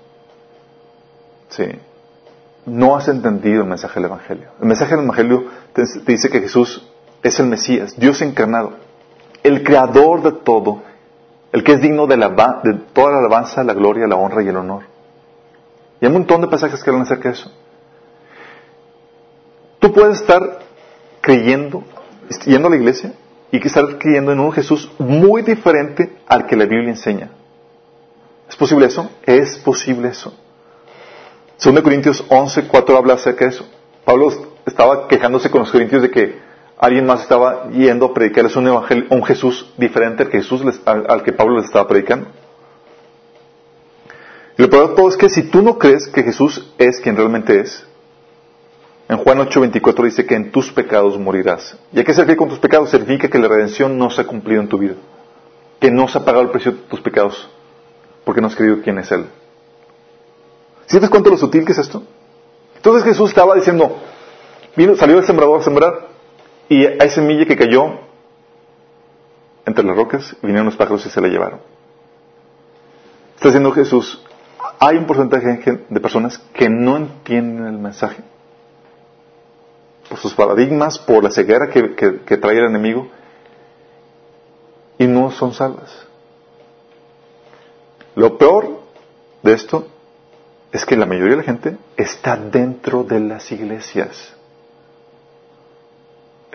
[1.49, 1.65] sí,
[2.65, 4.49] no has entendido el mensaje del Evangelio.
[4.61, 6.87] El mensaje del Evangelio te, dice que Jesús
[7.23, 8.73] es el Mesías, Dios encarnado,
[9.43, 10.81] el creador de todo,
[11.51, 14.57] el que es digno de, de toda la alabanza, la gloria, la honra y el
[14.57, 14.83] honor.
[15.99, 17.51] Y hay un montón de pasajes que hablan acerca de eso.
[19.79, 20.59] Tú puedes estar
[21.21, 21.83] creyendo,
[22.45, 23.13] yendo a la iglesia,
[23.51, 27.29] y que estar creyendo en un Jesús muy diferente al que la Biblia enseña.
[28.49, 29.09] ¿Es posible eso?
[29.23, 30.33] Es posible eso.
[31.63, 33.67] 2 Corintios 11, 4 habla acerca de eso.
[34.05, 34.31] Pablo
[34.65, 36.39] estaba quejándose con los corintios de que
[36.77, 41.23] alguien más estaba yendo a predicarles un evangelio, un Jesús diferente al que, Jesús al,
[41.23, 42.27] que Pablo les estaba predicando.
[44.57, 47.15] Y lo peor de todo es que si tú no crees que Jesús es quien
[47.15, 47.85] realmente es,
[49.09, 51.77] en Juan 8:24 dice que en tus pecados morirás.
[51.93, 52.89] ¿Y a qué se con tus pecados?
[52.89, 54.95] Significa que la redención no se ha cumplido en tu vida.
[55.79, 57.49] Que no se ha pagado el precio de tus pecados.
[58.25, 59.27] Porque no has creído quién es Él.
[60.87, 62.03] ¿Sientes cuánto lo sutil que es esto?
[62.75, 63.97] Entonces Jesús estaba diciendo,
[64.75, 66.07] vino, salió el sembrador a sembrar
[66.69, 67.99] y hay semilla que cayó
[69.65, 71.59] entre las rocas, vinieron los pájaros y se la llevaron.
[73.35, 74.23] Está diciendo Jesús,
[74.79, 78.23] hay un porcentaje de personas que no entienden el mensaje
[80.09, 83.09] por sus paradigmas, por la ceguera que, que trae el enemigo
[84.97, 86.07] y no son salvas.
[88.15, 88.79] Lo peor
[89.43, 89.87] de esto
[90.71, 94.36] es que la mayoría de la gente está dentro de las iglesias.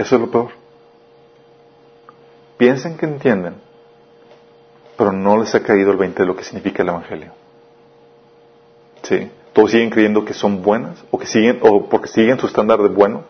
[0.03, 0.51] Eso es lo peor.
[2.59, 3.55] Piensen que entienden,
[4.97, 7.33] pero no les ha caído el 20 de lo que significa el Evangelio.
[9.03, 12.83] Sí, todos siguen creyendo que son buenas, o que siguen, o porque siguen su estándar
[12.83, 13.23] de bueno,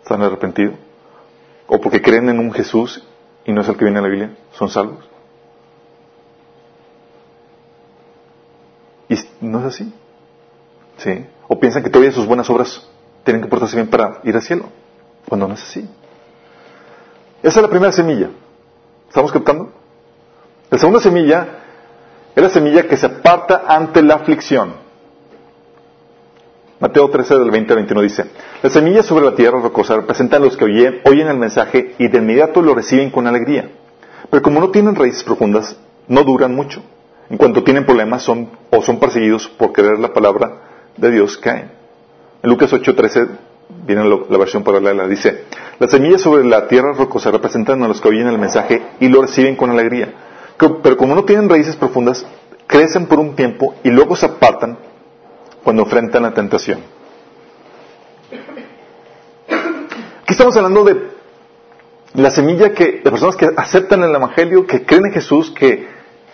[0.00, 0.76] están arrepentidos,
[1.66, 3.04] o porque creen en un Jesús
[3.44, 5.08] y no es el que viene en la Biblia, son salvos.
[9.08, 9.92] Y no es así.
[10.98, 11.26] ¿Sí?
[11.48, 12.88] O piensan que todavía sus buenas obras
[13.24, 14.68] tienen que portarse bien para ir al cielo,
[15.28, 15.88] cuando no es así.
[17.42, 18.28] Esa es la primera semilla.
[19.08, 19.72] ¿Estamos captando?
[20.70, 21.46] La segunda semilla
[22.34, 24.74] es la semilla que se aparta ante la aflicción.
[26.78, 28.24] Mateo 13 del 20 al 21 dice,
[28.62, 32.18] las semillas sobre la tierra rocosa representan a los que oyen, el mensaje y de
[32.18, 33.70] inmediato lo reciben con alegría.
[34.30, 35.76] Pero como no tienen raíces profundas,
[36.08, 36.82] no duran mucho.
[37.28, 40.52] En cuanto tienen problemas son, o son perseguidos por creer la palabra
[40.96, 41.70] de Dios, caen.
[42.42, 43.28] En Lucas 8:13
[43.86, 45.44] viene la versión paralela, dice,
[45.78, 49.22] las semillas sobre la tierra rocosa representan a los que oyen el mensaje y lo
[49.22, 50.12] reciben con alegría.
[50.82, 52.26] Pero como no tienen raíces profundas,
[52.66, 54.78] crecen por un tiempo y luego se apartan
[55.64, 56.80] cuando enfrentan la tentación.
[60.22, 61.10] Aquí estamos hablando de
[62.14, 65.88] la semilla que, de personas que aceptan el Evangelio, que creen en Jesús, que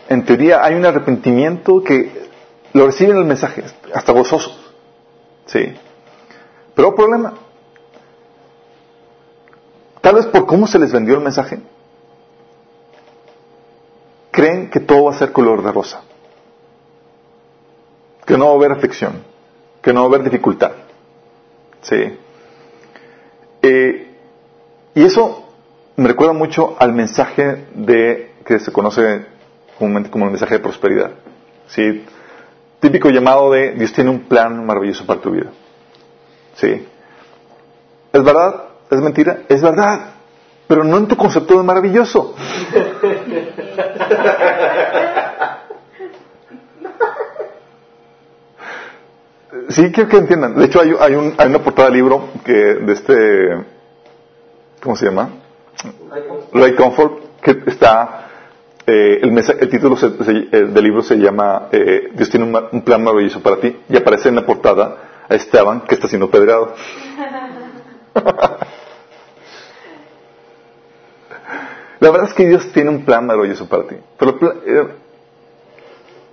[0.09, 2.27] en teoría hay un arrepentimiento que
[2.73, 4.59] lo reciben el mensaje, hasta gozosos.
[5.47, 5.73] ¿Sí?
[6.77, 7.33] Pero problema.
[10.03, 11.59] Tal vez por cómo se les vendió el mensaje,
[14.31, 16.03] creen que todo va a ser color de rosa.
[18.25, 19.25] Que no va a haber aflicción.
[19.83, 20.73] Que no va a haber dificultad.
[21.81, 22.19] ¿Sí?
[23.63, 24.15] Eh,
[24.95, 25.49] y eso
[25.97, 29.25] me recuerda mucho al mensaje de que se conoce
[29.79, 31.13] comúnmente como un mensaje de prosperidad.
[31.69, 32.05] ¿sí?
[32.81, 35.51] Típico llamado de Dios tiene un plan maravilloso para tu vida.
[36.57, 36.87] ¿Sí?
[38.13, 38.65] ¿Es verdad?
[38.91, 39.39] ¿Es mentira?
[39.49, 40.13] Es verdad.
[40.67, 42.35] Pero no en tu concepto de maravilloso.
[49.69, 50.57] Sí, quiero que entiendan.
[50.57, 53.65] De hecho, hay, un, hay una portada de libro que de este,
[54.83, 55.31] ¿cómo se llama?
[56.53, 58.27] Ray Comfort, que está
[58.87, 63.77] eh, el, título del libro se llama eh, Dios tiene un, plan maravilloso para ti
[63.89, 64.97] y aparece en la portada
[65.29, 66.75] a Esteban que está siendo pedrado.
[72.01, 73.97] La verdad es que Dios tiene un plan maravilloso para ti.
[74.19, 74.89] Pero eh,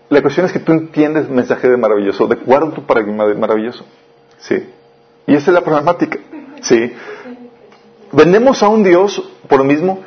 [0.10, 3.26] la cuestión es que tú entiendes el mensaje de maravilloso de acuerdo a tu paradigma
[3.26, 3.86] de maravilloso.
[4.40, 4.70] Sí.
[5.26, 6.20] Y esa es la problemática.
[6.62, 6.94] Sí.
[8.12, 10.04] Vendemos a un Dios por lo mismo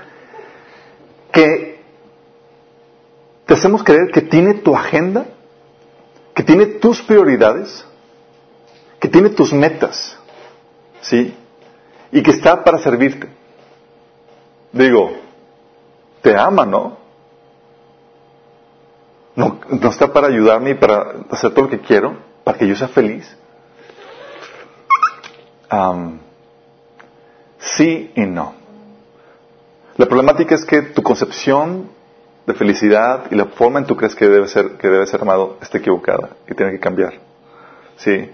[1.32, 1.80] que
[3.46, 5.26] te hacemos creer que tiene tu agenda,
[6.34, 7.85] que tiene tus prioridades,
[9.06, 10.18] que tiene tus metas,
[11.00, 11.32] ¿sí?
[12.10, 13.28] Y que está para servirte.
[14.72, 15.12] Digo,
[16.22, 16.96] te ama, ¿no?
[19.36, 22.74] No, no está para ayudarme y para hacer todo lo que quiero, para que yo
[22.74, 23.24] sea feliz.
[27.60, 28.54] sí y no.
[29.98, 31.90] La problemática es que tu concepción
[32.44, 35.22] de felicidad y la forma en que tú crees que debe ser, que debe ser
[35.22, 37.14] amado está equivocada y tiene que cambiar.
[37.98, 38.30] ¿Sí?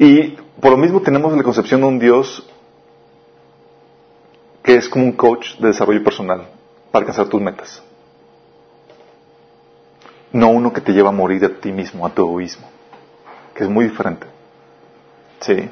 [0.00, 0.30] Y
[0.62, 2.48] por lo mismo tenemos la concepción de un Dios
[4.62, 6.48] que es como un coach de desarrollo personal
[6.90, 7.82] para alcanzar tus metas.
[10.32, 12.66] No uno que te lleva a morir a ti mismo, a tu egoísmo,
[13.54, 14.26] que es muy diferente.
[15.40, 15.68] ¿Sí?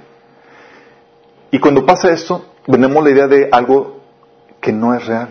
[1.50, 4.02] Y cuando pasa esto, vendemos la idea de algo
[4.60, 5.30] que no es real.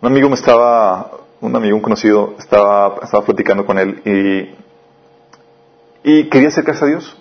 [0.00, 4.61] Un amigo me estaba, un amigo, un conocido, estaba, estaba platicando con él y,
[6.02, 7.16] y quería acercarse a Dios.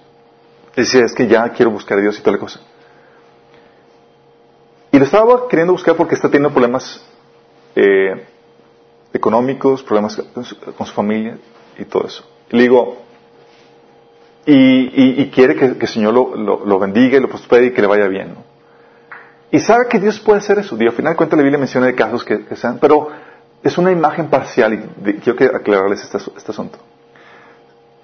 [0.75, 2.61] Y decía, es que ya quiero buscar a Dios y toda la cosa.
[4.91, 7.01] Y lo estaba queriendo buscar porque está teniendo problemas
[7.75, 8.25] eh,
[9.13, 10.21] económicos, problemas
[10.77, 11.37] con su familia
[11.77, 12.23] y todo eso.
[12.49, 12.97] Y le digo,
[14.45, 18.35] y, quiere que, el Señor lo, bendiga y lo prospere y que le vaya bien.
[19.51, 20.75] Y sabe que Dios puede hacer eso.
[20.79, 23.09] Y al final de cuentas la Biblia menciona de casos que, sean, pero
[23.63, 26.79] es una imagen parcial y quiero aclararles este, este, asunto.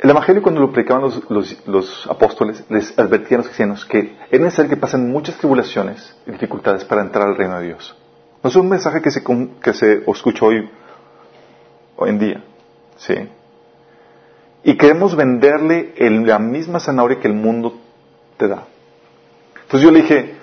[0.07, 4.69] El Evangelio cuando lo predicaban los, apóstoles les advertían a los cristianos que es necesario
[4.69, 7.93] que pasen muchas tribulaciones y dificultades para entrar al reino de Dios.
[8.41, 9.21] No es un mensaje que se,
[9.61, 10.69] que se escucha hoy,
[11.97, 12.43] hoy en día.
[12.95, 13.15] ¿sí?
[14.63, 17.77] y queremos venderle la misma zanahoria que el mundo
[18.37, 18.63] te da.
[19.63, 20.35] Entonces yo le dije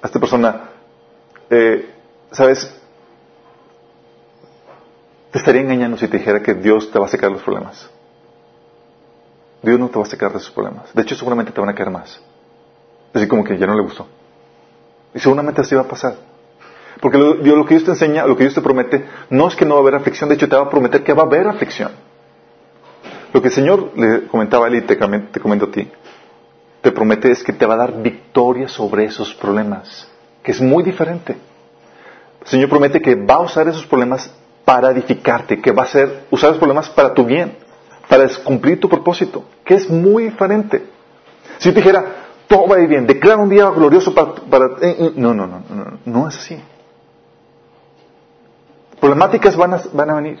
[0.00, 0.70] a esta persona,
[1.50, 1.90] eh,
[2.30, 2.74] ¿sabes?
[5.30, 7.90] Te estaría engañando si te dijera que Dios te va a sacar los problemas.
[9.62, 10.92] Dios no te va a sacar de esos problemas.
[10.94, 12.20] De hecho, seguramente te van a caer más.
[13.12, 14.06] Así como que ya no le gustó.
[15.14, 16.14] Y seguramente así va a pasar.
[17.00, 19.64] Porque lo, lo que Dios te enseña, lo que Dios te promete, no es que
[19.64, 21.48] no va a haber aflicción, de hecho te va a prometer que va a haber
[21.48, 21.92] aflicción.
[23.32, 25.88] Lo que el Señor le comentaba a él y te, te comento a ti,
[26.80, 30.08] te promete es que te va a dar victoria sobre esos problemas,
[30.42, 31.36] que es muy diferente.
[32.40, 34.32] El Señor promete que va a usar esos problemas
[34.64, 37.56] para edificarte, que va a ser, usar esos problemas para tu bien,
[38.10, 40.84] para cumplir tu propósito, que es muy diferente.
[41.58, 42.04] Si te dijera,
[42.48, 44.34] todo va a ir bien, declara un día glorioso para...
[44.34, 46.60] para eh, eh, no, no, no, no, no es así.
[48.98, 50.40] Problemáticas van a, van a venir.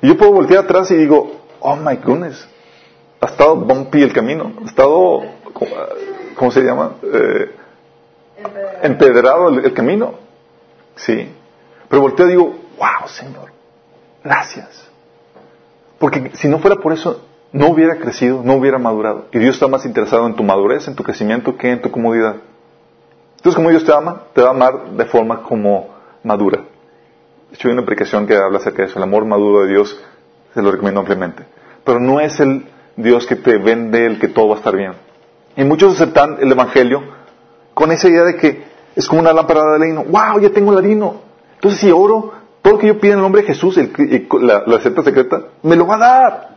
[0.00, 2.48] Y yo puedo voltear atrás y digo, oh my goodness,
[3.20, 5.24] ha estado bumpy el camino, ha estado,
[6.36, 6.92] ¿cómo se llama?
[7.02, 7.54] Eh,
[8.82, 10.14] empedrado el, camino.
[10.96, 11.30] Sí.
[11.86, 12.44] Pero volteo y digo,
[12.78, 13.52] wow, Señor,
[14.22, 14.93] gracias.
[15.98, 19.26] Porque si no fuera por eso, no hubiera crecido, no hubiera madurado.
[19.32, 22.36] Y Dios está más interesado en tu madurez, en tu crecimiento, que en tu comodidad.
[23.36, 25.90] Entonces, como Dios te ama, te va a amar de forma como
[26.22, 26.58] madura.
[27.50, 28.98] De hecho, una aplicación que habla acerca de eso.
[28.98, 30.00] El amor maduro de Dios
[30.52, 31.44] se lo recomiendo ampliamente.
[31.84, 34.92] Pero no es el Dios que te vende el que todo va a estar bien.
[35.56, 37.02] Y muchos aceptan el Evangelio
[37.74, 38.64] con esa idea de que
[38.96, 40.04] es como una lámpara de lino.
[40.04, 40.40] ¡Wow!
[40.40, 41.20] Ya tengo el harino.
[41.54, 42.32] Entonces, si oro,
[42.64, 43.78] todo lo que yo pido en el nombre de Jesús,
[44.40, 46.48] la, receta secreta, me lo va a dar.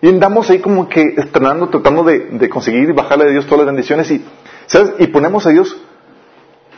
[0.00, 3.66] Y andamos ahí como que estrenando, tratando de, conseguir y bajarle a Dios todas las
[3.66, 4.10] bendiciones.
[4.10, 4.24] Y,
[4.64, 4.94] ¿sabes?
[4.98, 5.76] y ponemos a Dios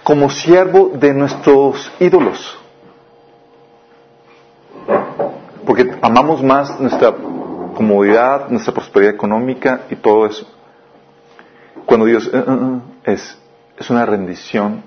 [0.02, 2.58] como siervo de nuestros ídolos.
[5.64, 7.14] Porque amamos más nuestra
[7.76, 10.44] comodidad, nuestra prosperidad económica y todo eso.
[11.86, 13.18] Cuando Dios eh, eh, eh,
[13.78, 14.82] es una rendición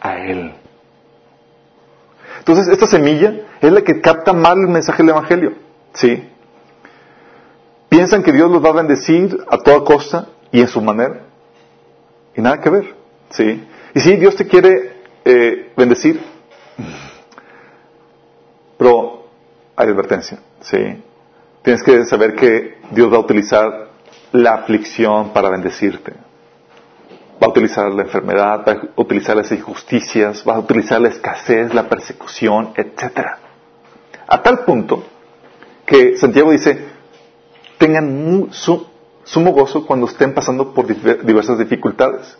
[0.00, 0.54] a Él.
[2.48, 5.52] Entonces, esta semilla es la que capta mal el mensaje del Evangelio.
[5.92, 6.26] ¿Sí?
[7.90, 11.26] Piensan que Dios los va a bendecir a toda costa y en su manera.
[12.34, 12.94] Y nada que ver.
[13.28, 13.68] ¿Sí?
[13.94, 14.96] Y si Dios te quiere
[15.76, 16.22] bendecir,
[18.78, 19.26] pero
[19.76, 21.04] hay advertencia, ¿sí?
[21.60, 23.88] Tienes que saber que Dios va a utilizar
[24.32, 26.14] la aflicción para bendecirte.
[27.40, 31.72] Va a utilizar la enfermedad, va a utilizar las injusticias, va a utilizar la escasez,
[31.72, 33.26] la persecución, etc.
[34.26, 35.04] A tal punto
[35.86, 36.86] que Santiago dice,
[37.78, 38.86] tengan su
[39.24, 42.36] sumo gozo cuando estén pasando por diversas dificultades.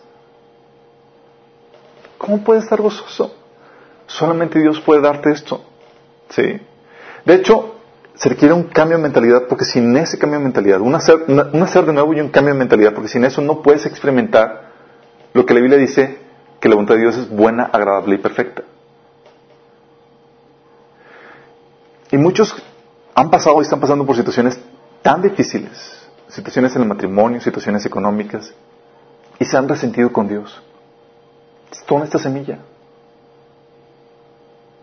[2.17, 3.33] ¿Cómo puedes estar gozoso?
[4.05, 5.63] Solamente Dios puede darte esto.
[6.29, 6.59] ¿Sí?
[7.25, 7.75] De hecho,
[8.15, 11.63] se requiere un cambio de mentalidad porque sin ese cambio de mentalidad, un hacer, un
[11.63, 14.68] hacer de nuevo y un cambio de mentalidad, porque sin eso no puedes experimentar
[15.33, 16.17] lo que la Biblia dice
[16.59, 18.63] que la voluntad de Dios es buena, agradable y perfecta.
[22.11, 22.55] Y muchos
[23.13, 24.59] han pasado y están pasando por situaciones
[25.01, 28.53] tan difíciles, situaciones en el matrimonio, situaciones económicas,
[29.37, 30.61] y se han resentido con Dios.
[31.85, 32.59] Toma esta semilla.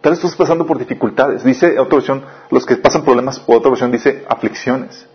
[0.00, 1.42] Tal vez estás pasando por dificultades.
[1.42, 5.06] Dice otra versión, los que pasan problemas, o otra versión dice aflicciones.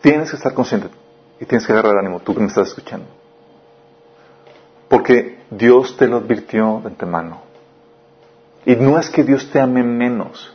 [0.00, 0.88] Tienes que estar consciente
[1.40, 3.06] y tienes que agarrar ánimo, tú que me estás escuchando.
[4.88, 7.42] Porque Dios te lo advirtió de antemano.
[8.66, 10.54] Y no es que Dios te ame menos.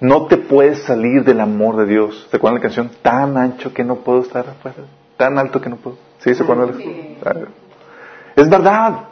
[0.00, 2.26] No te puedes salir del amor de Dios.
[2.30, 2.90] ¿Se acuerdan la canción?
[3.02, 4.78] Tan ancho que no puedo estar afuera.
[5.16, 5.96] Tan alto que no puedo.
[6.18, 6.34] ¿Sí?
[6.34, 6.74] ¿Se acuerdan?
[8.34, 9.04] Es verdad.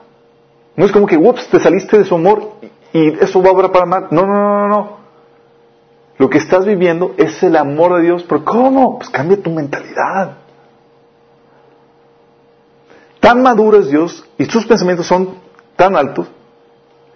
[0.75, 2.55] No es como que, ups, te saliste de su amor
[2.93, 4.09] y eso va a obrar para mal.
[4.11, 5.00] No, no, no, no, no.
[6.21, 8.25] Lo que estás viviendo es el amor de Dios.
[8.29, 8.99] ¿Pero cómo?
[8.99, 10.37] Pues cambia tu mentalidad.
[13.21, 15.37] Tan maduro es Dios y sus pensamientos son
[15.77, 16.29] tan altos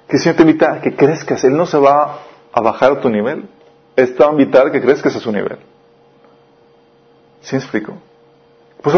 [0.08, 1.44] que el Señor te invita a que crezcas.
[1.44, 3.46] Él no se va a bajar a tu nivel.
[3.94, 5.58] Él te va a invitar a que crezcas a su nivel.
[7.42, 7.92] ¿Sí me explico?
[8.80, 8.96] Pues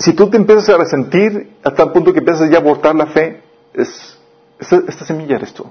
[0.00, 3.06] si tú te empiezas a resentir a tal punto que empiezas ya a abortar la
[3.06, 3.42] fe,
[3.72, 4.18] es,
[4.58, 5.64] esta, semilla eres tú.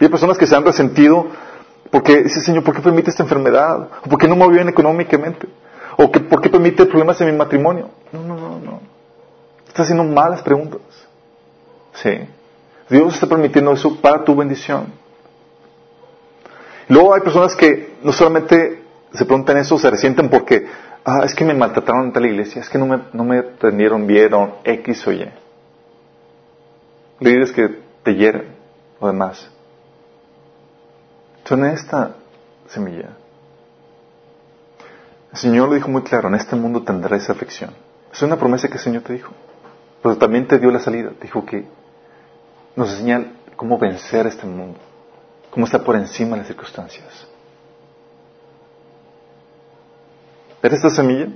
[0.00, 1.26] Y hay personas que se han resentido
[1.90, 3.88] porque dice Señor, ¿por qué permite esta enfermedad?
[4.04, 5.46] ¿O por qué no me va bien económicamente?
[5.96, 7.90] ¿O que, por qué permite problemas en mi matrimonio?
[8.12, 8.80] No, no, no, no.
[9.66, 10.80] Estás haciendo malas preguntas.
[11.94, 12.10] Sí.
[12.88, 14.92] Dios está permitiendo eso para tu bendición.
[16.88, 18.82] Luego hay personas que no solamente
[19.12, 20.66] se preguntan eso, se resienten porque,
[21.04, 24.06] ah, es que me maltrataron en tal iglesia, es que no me, no me atendieron
[24.06, 25.28] bien o X o Y.
[27.20, 28.54] Líderes que te hieren
[29.00, 29.50] o demás.
[31.46, 32.16] Son esta
[32.68, 33.10] semilla.
[35.32, 37.70] El Señor lo dijo muy claro, en este mundo tendrás aflicción.
[38.12, 39.32] Es una promesa que el Señor te dijo.
[40.02, 41.12] Pero también te dio la salida.
[41.20, 41.64] Dijo que
[42.74, 44.78] nos enseña cómo vencer este mundo,
[45.50, 47.26] cómo estar por encima de las circunstancias.
[50.62, 51.28] ¿Eres esta semilla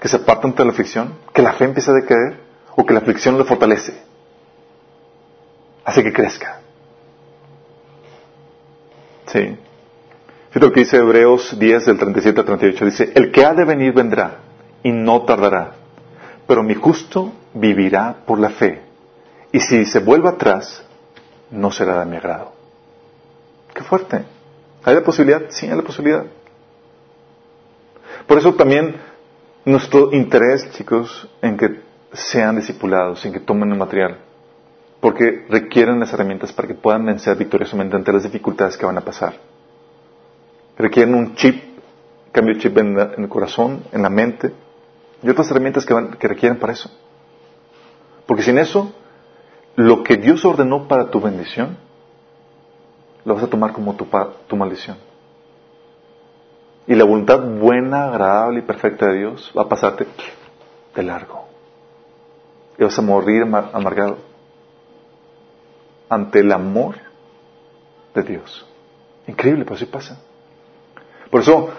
[0.00, 1.14] que se aparta ante la aflicción?
[1.32, 2.40] ¿Que la fe empieza a decaer?
[2.74, 4.02] ¿O que la aflicción le fortalece?
[5.84, 6.61] Hace que crezca.
[9.32, 9.56] Sí.
[10.50, 12.84] Fíjate lo que dice Hebreos 10 del 37 al 38.
[12.84, 14.40] Dice, el que ha de venir vendrá
[14.82, 15.72] y no tardará,
[16.46, 18.82] pero mi justo vivirá por la fe.
[19.50, 20.84] Y si se vuelve atrás,
[21.50, 22.52] no será de mi agrado.
[23.74, 24.24] Qué fuerte.
[24.84, 25.42] ¿Hay la posibilidad?
[25.48, 26.24] Sí, hay la posibilidad.
[28.26, 28.96] Por eso también
[29.64, 31.80] nuestro interés, chicos, en que
[32.12, 34.18] sean discipulados, en que tomen el material,
[35.02, 39.00] porque requieren las herramientas para que puedan vencer victoriosamente ante las dificultades que van a
[39.00, 39.34] pasar.
[40.78, 41.60] Requieren un chip,
[42.30, 44.52] cambio de chip en, el corazón, en la mente,
[45.20, 46.88] y otras herramientas que, requieren para eso.
[48.26, 48.94] Porque sin eso,
[49.74, 51.78] lo que Dios ordenó para tu bendición,
[53.24, 54.06] lo vas a tomar como tu,
[54.46, 54.98] tu maldición.
[56.86, 60.06] Y la voluntad buena, agradable y perfecta de Dios va a pasarte
[60.94, 61.48] de largo.
[62.78, 64.30] Y vas a morir amargado
[66.12, 66.96] ante el amor
[68.14, 68.66] de Dios.
[69.26, 70.18] Increíble, pero así pasa.
[71.30, 71.70] Por eso,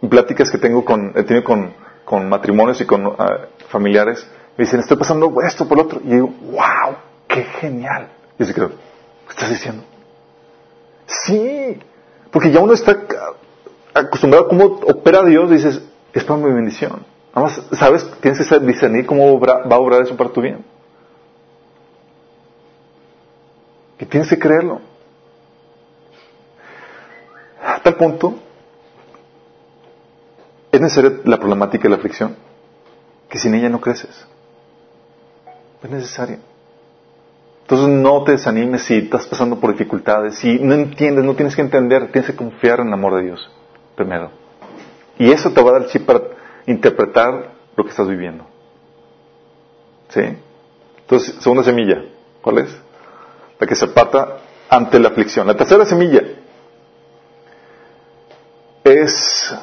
[0.00, 1.12] en pláticas que tengo con,
[1.44, 6.00] con, con matrimonios y con ah, familiares, me dicen, estoy pasando esto por otro.
[6.02, 6.96] Y digo, wow,
[7.26, 8.08] qué genial.
[8.38, 9.84] Y yo creo, ¿qué estás diciendo?
[11.06, 11.78] Sí,
[12.30, 12.96] porque ya uno está
[13.92, 15.82] acostumbrado a cómo opera Dios, dices,
[16.14, 17.04] es para mi bendición.
[17.34, 20.64] Además, sabes, tienes que discernir cómo va a obrar eso para tu bien.
[23.98, 24.80] Y tienes que creerlo.
[27.62, 28.38] A tal punto,
[30.70, 32.36] es necesaria la problemática de la aflicción,
[33.28, 34.26] que sin ella no creces.
[35.82, 36.38] Es necesaria.
[37.62, 41.60] Entonces no te desanimes si estás pasando por dificultades, si no entiendes, no tienes que
[41.60, 43.50] entender, tienes que confiar en el amor de Dios
[43.94, 44.30] primero.
[45.18, 46.22] Y eso te va a dar el chip para
[46.66, 48.46] interpretar lo que estás viviendo.
[50.08, 50.22] ¿Sí?
[51.00, 52.04] Entonces, segunda semilla,
[52.40, 52.78] ¿cuál es?
[53.58, 54.38] La que se aparta
[54.68, 55.46] ante la aflicción.
[55.46, 56.22] La tercera semilla
[58.84, 59.54] es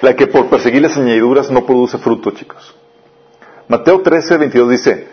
[0.00, 2.74] la que por perseguir las añadiduras no produce fruto, chicos.
[3.68, 5.08] Mateo 13, 22 dice,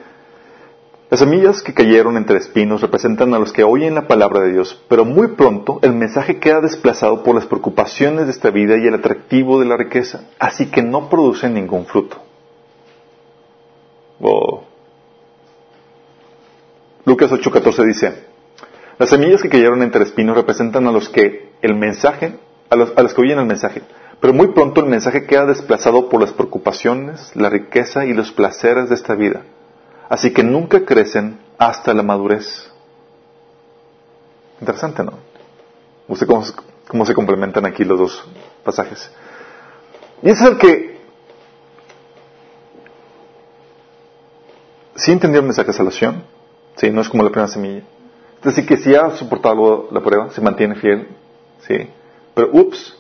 [1.10, 4.82] Las semillas que cayeron entre espinos representan a los que oyen la palabra de Dios,
[4.88, 8.96] pero muy pronto el mensaje queda desplazado por las preocupaciones de esta vida y el
[8.96, 12.18] atractivo de la riqueza, así que no producen ningún fruto.
[17.14, 18.24] Lucas 8:14 dice,
[18.98, 22.40] las semillas que cayeron entre espinos representan a los que el mensaje,
[22.72, 23.84] a los, a los que oyen el mensaje,
[24.20, 28.90] pero muy pronto el mensaje queda desplazado por las preocupaciones, la riqueza y los placeres
[28.90, 29.44] de esta vida
[30.10, 32.70] Así que nunca crecen hasta la madurez.
[34.60, 35.14] Interesante, ¿no?
[36.08, 36.44] Usted cómo,
[36.88, 38.26] cómo se complementan aquí los dos
[38.64, 39.10] pasajes.
[40.22, 41.02] Y ese es el que
[44.96, 46.24] sí entendió el mensaje de salvación,
[46.76, 47.84] sí, no es como la primera semilla.
[48.38, 51.08] Es decir, que si ha soportado la prueba, se mantiene fiel,
[51.62, 51.90] sí,
[52.34, 52.98] pero ups,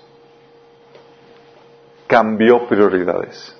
[2.07, 3.55] cambió prioridades.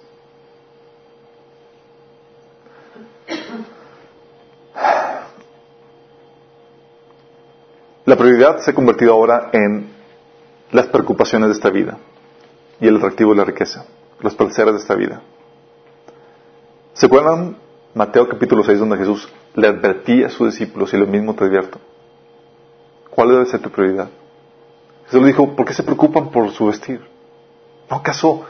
[8.05, 9.87] La prioridad se ha convertido ahora en
[10.71, 11.97] las preocupaciones de esta vida
[12.79, 13.85] y el atractivo de la riqueza,
[14.19, 15.21] los placeres de esta vida.
[16.93, 17.57] ¿Se acuerdan
[17.95, 21.79] Mateo capítulo 6 donde Jesús le advertía a sus discípulos y lo mismo te advierto?
[23.11, 24.09] ¿Cuál debe ser tu prioridad?
[25.05, 27.01] Jesús le dijo, ¿por qué se preocupan por su vestir?
[27.91, 28.45] ¿No acaso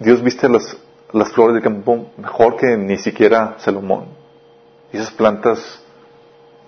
[0.00, 0.76] Dios viste las,
[1.12, 4.06] las flores del campo mejor que ni siquiera Salomón?
[4.92, 5.80] Y esas plantas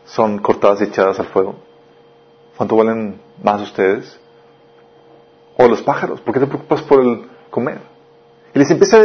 [0.04, 1.56] son cortadas y echadas al fuego.
[2.56, 4.16] ¿Cuánto valen más ustedes?
[5.56, 7.80] O los pájaros, ¿por qué te preocupas por el comer?
[8.54, 9.04] Y les empieza a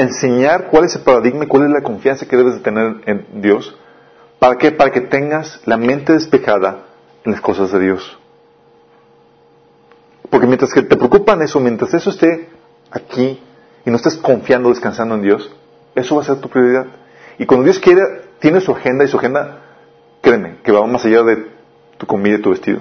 [0.00, 3.26] enseñar cuál es el paradigma y cuál es la confianza que debes de tener en
[3.40, 3.76] Dios.
[4.38, 4.72] ¿Para qué?
[4.72, 6.84] Para que tengas la mente despejada
[7.24, 8.18] en las cosas de Dios.
[10.30, 12.48] Porque mientras que te preocupan eso, mientras eso esté
[12.90, 13.42] aquí
[13.84, 15.50] y no estés confiando, descansando en Dios,
[15.94, 16.86] eso va a ser tu prioridad.
[17.38, 18.02] Y cuando Dios quiere,
[18.38, 19.62] tiene su agenda y su agenda
[20.20, 21.46] créeme, que va más allá de
[21.96, 22.80] tu comida y tu vestido.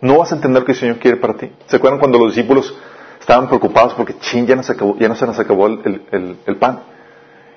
[0.00, 1.50] No vas a entender que el Señor quiere para ti.
[1.66, 2.76] ¿Se acuerdan cuando los discípulos
[3.24, 6.82] estaban preocupados porque chin, ya, no se, acabó, ya no se nos acabó el, pan?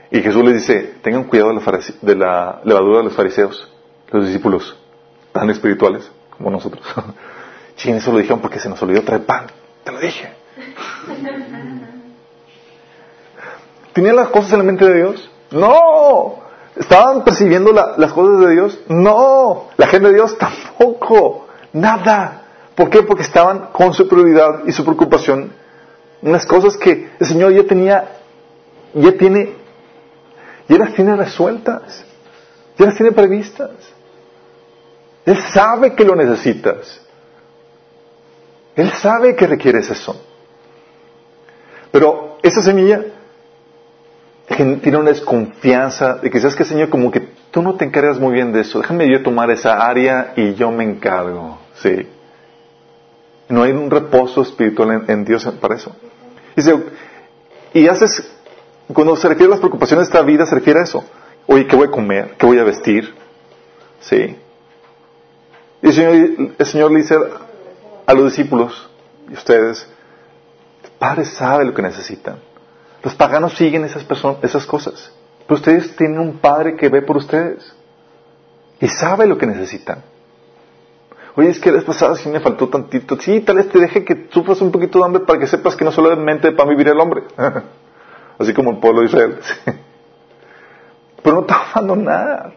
[0.10, 1.52] Y Jesús les dice, tengan cuidado
[2.02, 3.70] de la, levadura de los fariseos,
[4.10, 4.78] los discípulos
[5.34, 6.82] tan espirituales como nosotros.
[7.76, 9.48] chin, eso lo dijeron porque se nos olvidó traer pan.
[9.84, 10.32] Te lo dije.
[13.92, 15.30] ¿Tenían las cosas en la mente de Dios?
[15.52, 16.40] No.
[16.78, 18.80] ¿Estaban percibiendo las cosas de Dios?
[18.88, 22.47] No, la gente de Dios tampoco, nada.
[22.78, 23.02] ¿Por qué?
[23.02, 25.52] Porque estaban con su prioridad y su preocupación
[26.22, 28.08] en las cosas que el Señor ya tenía,
[28.94, 29.56] ya tiene,
[30.70, 32.06] ya las tiene resueltas,
[32.78, 33.72] ya las tiene previstas.
[35.26, 37.02] Él sabe que lo necesitas.
[38.76, 40.16] Él sabe que requieres eso.
[41.92, 43.04] Pero esa semilla
[44.56, 48.34] tiene una desconfianza de que sabes que Señor como que tú no te encargas muy
[48.34, 52.08] bien de eso, déjame yo tomar esa área y yo me encargo, sí.
[53.50, 55.96] No hay un reposo espiritual en, Dios para eso.
[57.74, 58.30] Y, y haces,
[58.94, 61.04] cuando se refiere a las preocupaciones de esta vida, se refiere a eso.
[61.46, 62.36] Oye, ¿qué voy a comer?
[62.38, 63.14] ¿Qué voy a vestir?
[64.02, 64.38] Sí.
[65.82, 66.14] Y el Señor,
[66.58, 67.18] el Señor le dice
[68.06, 68.90] a los discípulos
[69.30, 69.88] y ustedes,
[70.84, 72.40] el Padre sabe lo que necesitan.
[73.04, 75.12] Los paganos siguen esas, personas, esas cosas.
[75.48, 77.74] Pero ustedes tienen un padre que ve por ustedes
[78.82, 80.04] y sabe lo que necesitan.
[81.38, 83.16] Oye, es que la vez pasada sí me faltó tantito.
[83.20, 85.86] Sí, tal vez te deje que sufras un poquito de hambre para que sepas que
[85.86, 87.26] no solamente para vivir el hombre.
[88.40, 89.40] Así como el pueblo de Israel.
[91.24, 92.54] Pero no te va a abandonar.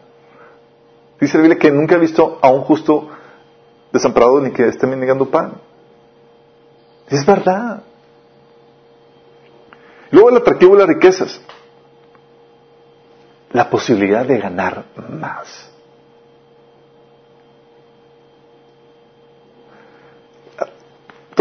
[1.19, 3.09] Dice la Biblia que nunca ha visto a un justo
[3.93, 5.53] desamparado ni que esté mendigando pan.
[7.07, 7.83] Es verdad.
[10.09, 11.39] Luego el atractivo de las riquezas.
[13.51, 15.70] La posibilidad de ganar más.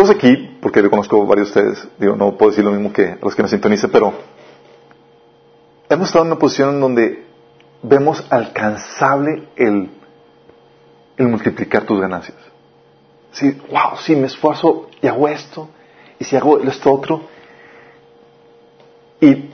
[0.00, 3.18] Todos aquí, porque yo conozco varios de ustedes, digo, no puedo decir lo mismo que
[3.20, 4.14] los que me sintonicen, pero
[5.90, 7.26] hemos estado en una posición en donde
[7.82, 9.90] vemos alcanzable el,
[11.18, 12.38] multiplicar tus ganancias.
[13.32, 15.68] Si, wow, si me esfuerzo y hago esto,
[16.18, 17.20] y si hago esto otro,
[19.20, 19.50] y,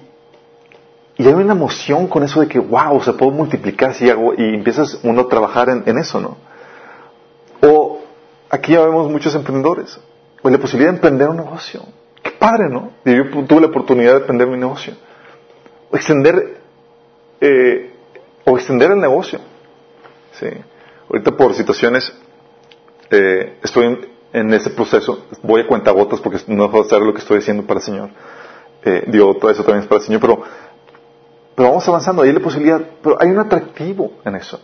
[1.18, 5.00] hay una emoción con eso de que, wow, se puede multiplicar si hago, y empiezas
[5.02, 6.36] uno a trabajar en, eso, ¿no?
[7.68, 7.98] O
[8.48, 9.98] aquí ya vemos muchos emprendedores,
[10.46, 11.82] o la posibilidad de emprender un negocio.
[12.22, 12.92] Qué padre, ¿no?
[13.04, 14.94] yo tuve la oportunidad de emprender mi negocio.
[15.90, 16.58] O extender,
[17.40, 17.92] eh,
[18.44, 19.40] o extender el negocio.
[20.32, 20.48] Sí.
[21.08, 22.12] Ahorita por situaciones,
[23.10, 27.12] eh, estoy en, en, ese proceso, voy a cuenta gotas porque no puedo hacer lo
[27.12, 28.10] que estoy haciendo para el Señor
[28.86, 29.04] eh,
[29.40, 30.42] todo eso también es para el Señor, pero
[31.56, 34.60] pero vamos avanzando, hay la posibilidad, pero hay un atractivo en eso.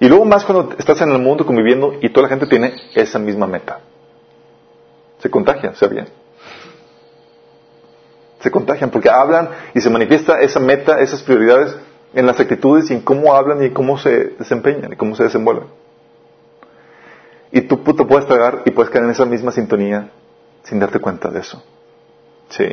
[0.00, 3.18] Y luego más cuando estás en el mundo conviviendo y toda la gente tiene esa
[3.18, 3.80] misma meta.
[5.24, 6.06] Se contagia, ¿sabían?
[8.40, 11.74] Se contagian porque hablan y se manifiesta esa meta, esas prioridades
[12.12, 15.68] en las actitudes y en cómo hablan y cómo se desempeñan y cómo se desenvuelven.
[17.52, 20.10] Y tú te puedes tragar y puedes caer en esa misma sintonía
[20.62, 21.64] sin darte cuenta de eso.
[22.50, 22.64] Sí.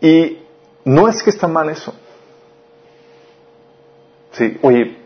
[0.00, 0.42] Y
[0.84, 1.92] no es que está mal eso.
[4.30, 4.96] Sí, oye,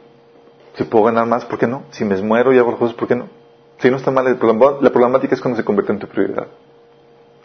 [0.75, 1.85] si puedo ganar más, ¿por qué no?
[1.93, 3.40] Si me muero y hago cosas, ¿por qué no?
[3.81, 4.27] Si no está mal,
[4.81, 6.47] la problemática es cuando se convierte en tu prioridad.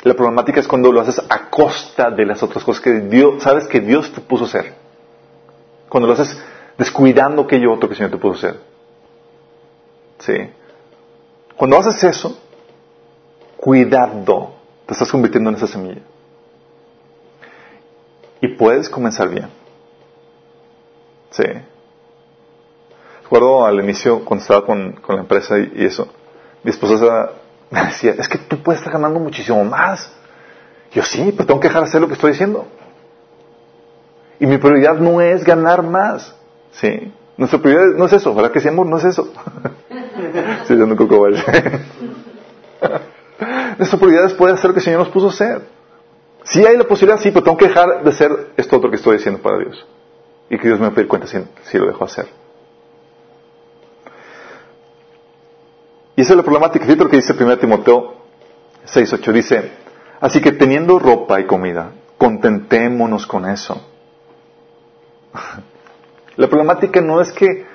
[0.03, 3.67] La problemática es cuando lo haces a costa de las otras cosas que Dios, sabes
[3.67, 4.73] que Dios te puso a hacer.
[5.89, 6.37] Cuando lo haces
[6.77, 8.61] descuidando aquello otro que el Señor te puso a hacer.
[10.19, 10.49] ¿Sí?
[11.55, 12.37] Cuando haces eso,
[13.55, 14.55] cuidado,
[14.85, 16.01] te estás convirtiendo en esa semilla.
[18.41, 19.49] Y puedes comenzar bien.
[21.31, 21.43] ¿Sí?
[23.23, 26.07] Recuerdo al inicio, cuando estaba con, la empresa y, eso,
[26.65, 27.29] mi esposa
[27.69, 30.11] me decía, es que tú puedes estar ganando muchísimo más.
[30.91, 32.65] Yo sí, pero tengo que dejar de hacer lo que estoy diciendo.
[34.39, 36.35] Y mi prioridad no es ganar más.
[36.71, 37.13] ¿Sí?
[37.37, 38.87] Nuestra prioridad no es eso, ¿verdad que sí, amor?
[38.87, 39.31] No es eso.
[40.67, 41.27] sí, yo no coco
[43.77, 45.61] Nuestra prioridad es poder hacer lo que el Señor nos puso a hacer.
[46.45, 49.17] Si hay la posibilidad, sí, pero tengo que dejar de hacer esto otro que estoy
[49.17, 49.85] diciendo para Dios.
[50.49, 52.25] Y que Dios me va a cuenta si, si lo dejo hacer.
[56.15, 56.85] Y esa es la problemática.
[56.85, 58.15] Fíjate lo que dice 1 Timoteo
[58.87, 59.31] 6.8.
[59.33, 59.71] Dice,
[60.21, 63.81] así que teniendo ropa y comida, contentémonos con eso.
[66.35, 67.65] la problemática no es que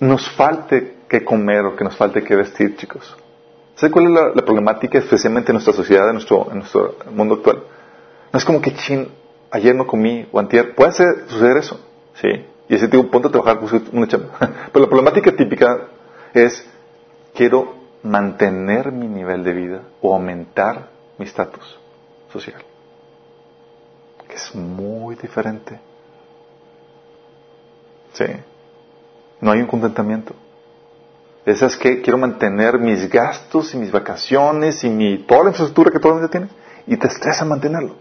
[0.00, 3.16] nos falte que comer o que nos falte que vestir, chicos.
[3.76, 7.62] ¿Sabe cuál es la, problemática, especialmente en nuestra sociedad, en nuestro, mundo actual?
[8.32, 9.08] No es como que, chin,
[9.50, 10.74] ayer no comí o antier.
[10.74, 11.78] Puede suceder eso,
[12.14, 12.46] ¿sí?
[12.68, 14.30] Y ese tipo, ponte a trabajar, pues, una chamba.
[14.72, 15.88] Pero la problemática típica
[16.32, 16.66] es,
[17.36, 21.78] quiero mantener mi nivel de vida o aumentar mi estatus
[22.32, 22.62] social.
[24.28, 25.78] Que es muy diferente.
[28.14, 28.24] Sí.
[29.40, 30.34] No hay un contentamiento.
[31.44, 35.92] Esa es que quiero mantener mis gastos y mis vacaciones y mi, toda la infraestructura
[35.92, 36.48] que todo el mundo tiene
[36.86, 37.94] y te estresa mantenerlo.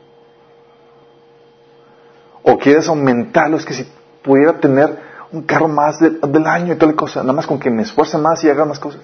[2.41, 3.87] O quieres aumentarlo, es que si
[4.23, 4.99] pudiera tener
[5.31, 8.17] un carro más del, año y toda la cosa, nada más con que me esfuerce
[8.17, 9.01] más y haga más cosas.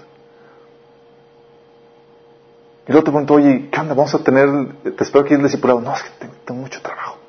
[2.92, 3.94] Y luego te pregunto, oye, ¿qué onda?
[3.94, 4.50] Vamos a tener,
[4.84, 5.80] te espero que ir discipulado.
[5.80, 6.10] No, es que
[6.44, 7.20] tengo, mucho trabajo.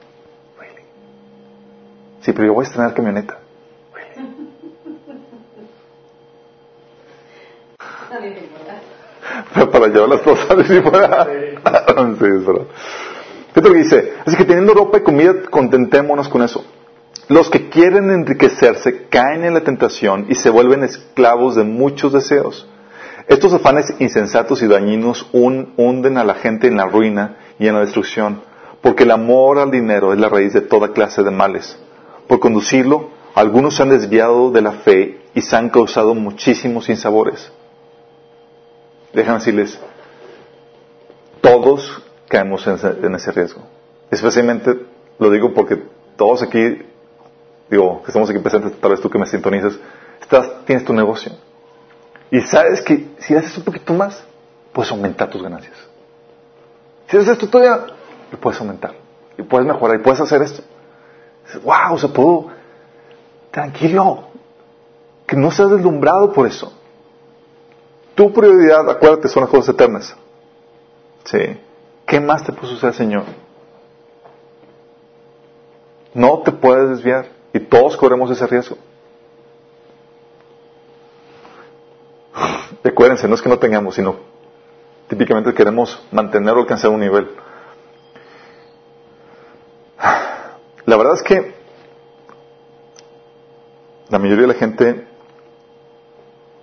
[2.20, 3.38] Sí, pero yo voy a estrenar camioneta.
[9.70, 11.30] Para llevar las cosas a discipular.
[12.18, 12.24] sí,
[13.54, 14.14] es lo dice.
[14.26, 16.64] Así que teniendo ropa y comida, contentémonos con eso.
[17.28, 22.66] Los que quieren enriquecerse caen en la tentación y se vuelven esclavos de muchos deseos
[23.28, 27.80] estos afanes insensatos y dañinos hunden a la gente en la ruina y en la
[27.80, 28.42] destrucción,
[28.80, 31.78] porque el amor al dinero es la raíz de toda clase de males.
[32.26, 37.52] Por conducirlo, algunos se han desviado de la fe y se han causado muchísimos sinsabores.
[39.12, 39.78] Déjame decirles,
[41.40, 43.62] todos caemos en ese, riesgo.
[44.10, 44.74] Especialmente
[45.18, 45.82] lo digo porque
[46.16, 46.82] todos aquí,
[47.70, 49.78] digo, que estamos aquí presentes, tal vez tú que me sintonizas,
[50.66, 51.32] tienes tu negocio
[52.32, 54.24] y sabes que si haces un poquito más,
[54.72, 55.76] puedes aumentar tus ganancias.
[57.06, 57.94] Si haces esto todavía,
[58.30, 58.94] lo puedes aumentar.
[59.36, 60.62] Y puedes mejorar y puedes hacer esto.
[61.62, 62.46] wow, se puedo.
[63.50, 64.30] Tranquilo.
[65.26, 66.72] Que no seas deslumbrado por eso.
[68.14, 70.16] Tu prioridad, acuérdate, son las cosas eternas.
[71.24, 71.60] Sí.
[72.06, 73.24] ¿Qué más te puede suceder, Señor?
[76.14, 77.26] No te puedes desviar.
[77.52, 78.78] Y todos corremos ese riesgo.
[82.82, 84.16] Recuérdense, no es que no tengamos, sino
[85.08, 87.30] típicamente queremos mantener o alcanzar un nivel.
[90.86, 91.54] La verdad es que
[94.08, 95.06] la mayoría de la gente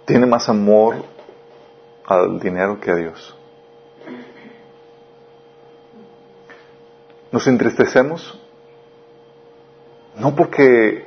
[0.06, 1.06] tiene más amor
[2.06, 3.36] al dinero que a Dios.
[7.32, 8.40] Nos entristecemos
[10.16, 11.06] no porque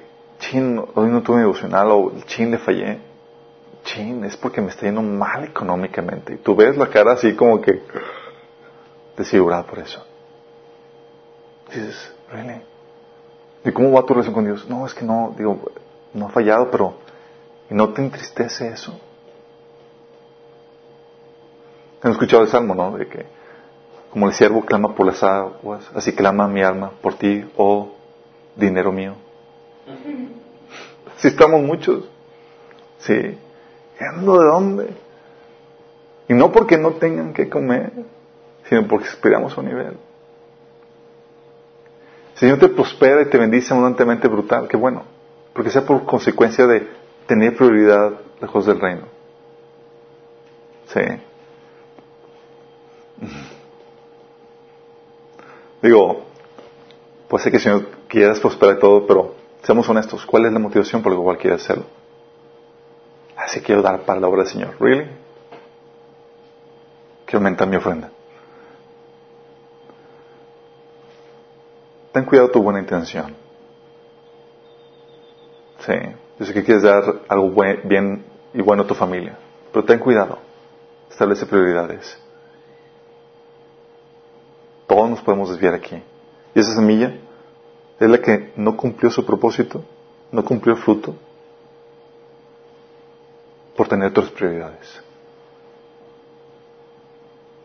[0.95, 2.99] hoy no tuve devocional o chin le fallé,
[3.85, 6.35] chin, es porque me está yendo mal económicamente.
[6.35, 7.83] Y tú ves la cara así como que
[9.17, 10.05] desfigurada por eso.
[11.69, 12.63] dices, really?
[13.65, 14.69] ¿Y cómo va tu relación con Dios?
[14.69, 15.71] No, es que no, digo,
[16.15, 16.95] no ha fallado, pero
[17.71, 18.99] ¿y no te entristece eso?
[22.03, 22.97] Hemos escuchado el salmo, ¿no?
[22.97, 23.25] De que
[24.11, 27.91] como el siervo clama por las aguas, así clama mi alma por ti, oh
[28.57, 29.15] dinero mío.
[31.19, 32.09] Si estamos muchos.
[32.99, 33.39] Sí.
[34.09, 34.97] ¿Ando de dónde?
[36.29, 37.93] Y no porque no tengan que comer,
[38.69, 39.97] sino porque esperamos un nivel.
[42.35, 45.05] Señor te prospera y te bendice abundantemente brutal, qué bueno.
[45.53, 46.89] Porque sea por consecuencia de
[47.27, 49.03] tener prioridad lejos del reino.
[50.87, 51.01] Sí.
[55.83, 56.25] Digo,
[57.29, 61.03] puede ser que el Señor quieras prosperar todo, pero seamos honestos, ¿cuál es la motivación
[61.03, 61.85] por la cual quieres hacerlo?
[63.37, 64.77] Así quiero dar para la obra del Señor.
[64.79, 65.11] ¿Really?
[67.25, 68.11] Quiero aumentar mi ofrenda.
[72.13, 73.35] Ten cuidado tu buena intención.
[75.79, 75.95] Sí,
[76.39, 77.51] yo sé que quieres dar algo
[77.85, 79.37] bien y bueno a tu familia,
[79.73, 80.39] pero ten cuidado.
[81.11, 82.19] Establece prioridades.
[84.87, 86.03] Todos nos podemos desviar aquí.
[86.55, 87.15] Y esa semilla
[87.99, 89.83] es la que no cumplió su propósito,
[90.31, 91.15] no cumplió fruto,
[93.77, 95.03] por tener otras prioridades.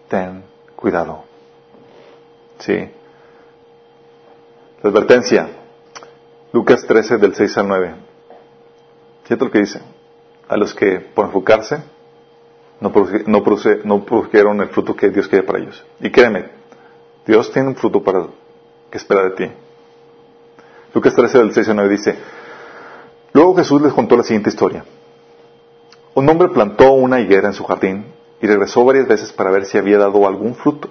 [0.07, 0.43] Ten
[0.75, 1.23] cuidado.
[2.59, 2.89] Sí.
[4.81, 5.49] La advertencia.
[6.53, 7.95] Lucas 13 del 6 al 9.
[9.23, 9.81] Fíjate lo que dice.
[10.47, 11.83] A los que por enfocarse
[12.79, 12.91] no,
[13.25, 13.43] no,
[13.83, 15.83] no produjeron el fruto que Dios quiere para ellos.
[15.99, 16.45] Y créeme,
[17.25, 18.27] Dios tiene un fruto para
[18.89, 19.51] que espera de ti.
[20.93, 22.15] Lucas 13 del 6 al 9 dice,
[23.33, 24.85] Luego Jesús les contó la siguiente historia.
[26.17, 28.11] Un hombre plantó una higuera en su jardín
[28.41, 30.89] y regresó varias veces para ver si había dado algún fruto,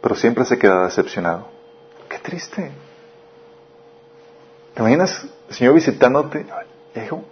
[0.00, 1.48] pero siempre se quedaba decepcionado.
[2.08, 2.70] Qué triste.
[4.72, 6.46] ¿Te imaginas el Señor visitándote?
[6.94, 7.24] Hijo,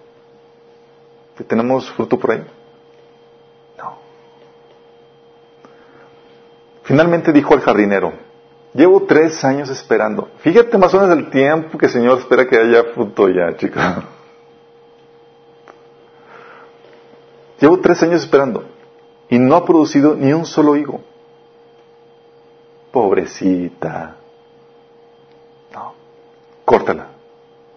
[1.47, 2.45] ¿tenemos fruto por ahí?
[3.79, 3.99] No.
[6.83, 8.13] Finalmente dijo al jardinero,
[8.75, 10.31] llevo tres años esperando.
[10.41, 13.81] Fíjate más o menos el tiempo que el Señor espera que haya fruto ya, chicos.
[17.61, 18.65] Llevo tres años esperando
[19.29, 21.01] y no ha producido ni un solo higo.
[22.93, 24.17] Pobrecita.
[25.73, 25.95] No,
[26.65, 27.09] córtala.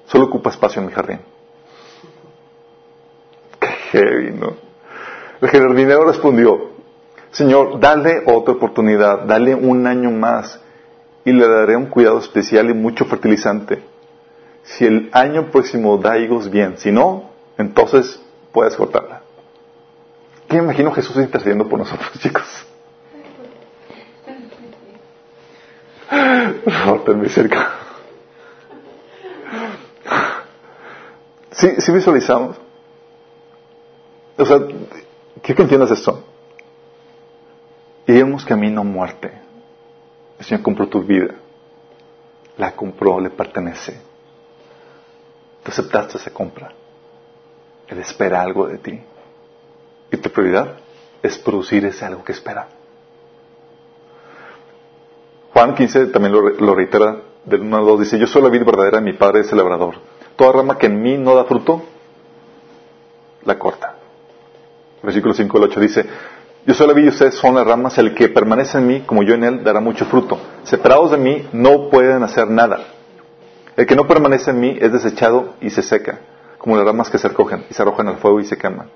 [0.07, 1.19] Solo ocupa espacio en mi jardín.
[3.59, 4.53] Qué heavy, ¿no?
[5.41, 6.71] El jardinero respondió,
[7.31, 10.59] Señor, dale otra oportunidad, dale un año más
[11.23, 13.81] y le daré un cuidado especial y mucho fertilizante.
[14.63, 16.77] Si el año próximo da higos, bien.
[16.77, 18.21] Si no, entonces
[18.51, 19.18] puedes cortarla.
[20.49, 22.65] ¿Qué me imagino Jesús intercediendo por nosotros, chicos?
[26.63, 27.69] Por favor, cerca.
[31.51, 32.57] ¿Sí, visualizamos?
[34.37, 34.57] O sea,
[35.41, 36.23] quiero que entiendas esto.
[38.07, 39.31] Iremos camino a muerte.
[40.39, 41.35] El Señor compró tu vida.
[42.57, 44.01] La compró, le pertenece.
[45.63, 46.73] Tú aceptaste esa compra.
[47.87, 48.99] Él espera algo de ti.
[50.11, 50.77] Y tu prioridad
[51.21, 52.67] es producir ese algo que espera.
[55.53, 57.99] Juan 15 también lo, reitera del 1 al 2.
[58.01, 59.95] Dice, yo soy la vida verdadera, mi Padre es el labrador.
[60.35, 61.81] Toda rama que en mí no da fruto,
[63.45, 63.95] la corta.
[65.03, 66.05] Versículo 5 al 8 dice,
[66.65, 69.23] yo soy la vida y ustedes son las ramas, el que permanece en mí, como
[69.23, 70.39] yo en él, dará mucho fruto.
[70.63, 72.79] Separados de mí no pueden hacer nada.
[73.75, 76.19] El que no permanece en mí es desechado y se seca,
[76.57, 78.89] como las ramas que se recogen y se arrojan al fuego y se queman.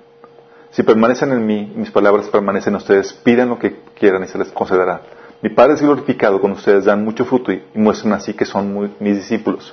[0.74, 4.38] Si permanecen en mí, mis palabras permanecen en ustedes, pidan lo que quieran y se
[4.38, 5.02] les concederá.
[5.40, 9.16] Mi Padre es glorificado cuando ustedes dan mucho fruto y, muestran así que son mis
[9.16, 9.72] discípulos.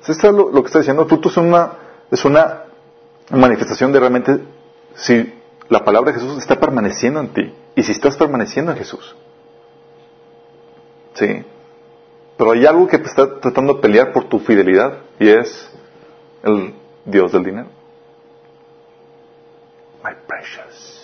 [0.00, 1.02] Esto es lo, que está diciendo.
[1.02, 1.72] El fruto es una,
[2.10, 2.64] es una
[3.30, 4.40] manifestación de realmente
[4.96, 5.32] si
[5.68, 9.14] la palabra de Jesús está permaneciendo en ti y si estás permaneciendo en Jesús.
[11.14, 11.44] ¿Sí?
[12.36, 15.70] Pero hay algo que te está tratando de pelear por tu fidelidad y es
[16.42, 16.74] el
[17.04, 17.79] Dios del dinero
[20.40, 21.00] precious.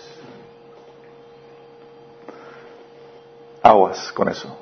[3.63, 4.57] Aguas con eso.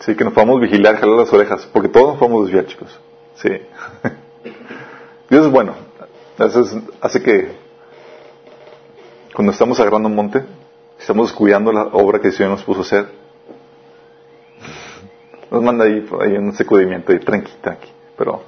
[0.00, 2.98] Sí, que nos podamos vigilar, jalar las orejas, porque todos nos podemos desviar, chicos.
[3.36, 3.50] Sí.
[5.30, 5.74] Dios es bueno.
[6.38, 7.50] Eso hace que
[9.34, 10.44] cuando estamos agarrando un monte,
[10.98, 13.08] estamos descuidando la obra que el Señor nos puso a hacer,
[15.50, 18.42] nos manda ahí, ahí un sacudimiento, ahí tranquila aquí, pero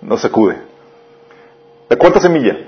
[0.00, 0.56] nos sacude.
[1.88, 2.67] La cuarta semilla,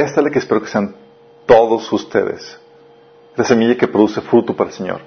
[0.00, 0.94] esta es la que espero que sean
[1.46, 2.58] todos ustedes.
[3.36, 5.00] La semilla que produce fruto para el Señor.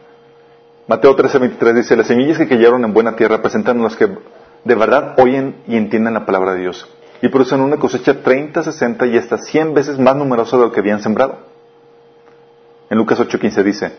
[0.88, 4.08] Mateo 13:23 dice, las semillas que cayeron en buena tierra presentan las que
[4.64, 6.88] de verdad oyen y entienden la palabra de Dios.
[7.22, 10.80] Y producen una cosecha 30, 60 y hasta 100 veces más numerosa de lo que
[10.80, 11.38] habían sembrado.
[12.90, 13.92] En Lucas 8:15 dice,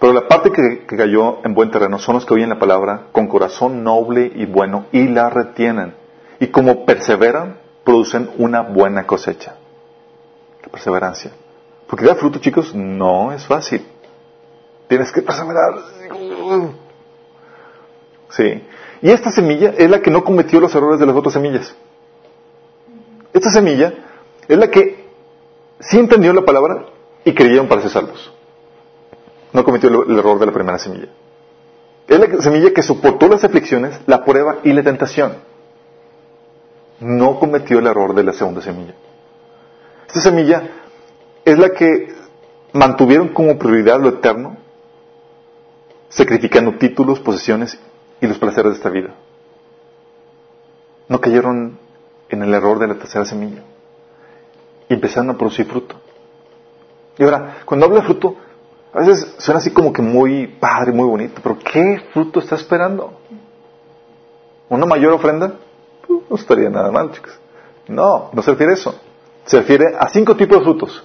[0.00, 3.28] Pero la parte que cayó en buen terreno son los que oyen la palabra con
[3.28, 5.94] corazón noble y bueno y la retienen.
[6.40, 9.54] Y como perseveran, producen una buena cosecha.
[10.72, 11.30] Perseverancia.
[11.86, 13.86] Porque dar fruto, chicos, no es fácil.
[14.88, 15.74] Tienes que perseverar.
[18.30, 18.66] Sí.
[19.02, 21.76] Y esta semilla es la que no cometió los errores de las otras semillas.
[23.32, 23.92] Esta semilla
[24.48, 25.06] es la que
[25.80, 26.86] sí entendió la palabra
[27.24, 28.32] y creyeron para ser salvos.
[29.52, 31.08] No cometió el error de la primera semilla.
[32.08, 35.36] Es la semilla que soportó las aflicciones, la prueba y la tentación.
[37.00, 38.94] No cometió el error de la segunda semilla.
[40.12, 40.68] Esta semilla
[41.42, 42.14] es la que
[42.74, 44.58] mantuvieron como prioridad lo eterno,
[46.10, 47.78] sacrificando títulos, posesiones
[48.20, 49.14] y los placeres de esta vida.
[51.08, 51.78] No cayeron
[52.28, 53.62] en el error de la tercera semilla
[54.86, 55.96] y empezaron a producir fruto.
[57.16, 58.36] Y ahora, cuando hablo de fruto,
[58.92, 63.18] a veces suena así como que muy padre, muy bonito, pero ¿qué fruto está esperando?
[64.68, 65.54] ¿Una mayor ofrenda?
[66.06, 67.32] Pues, no estaría nada mal, chicos.
[67.88, 68.94] No, no se refiere a eso.
[69.44, 71.04] Se refiere a cinco tipos de frutos.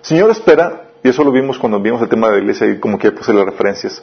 [0.00, 2.98] Señor espera, y eso lo vimos cuando vimos el tema de la iglesia y como
[2.98, 4.02] que puse las referencias.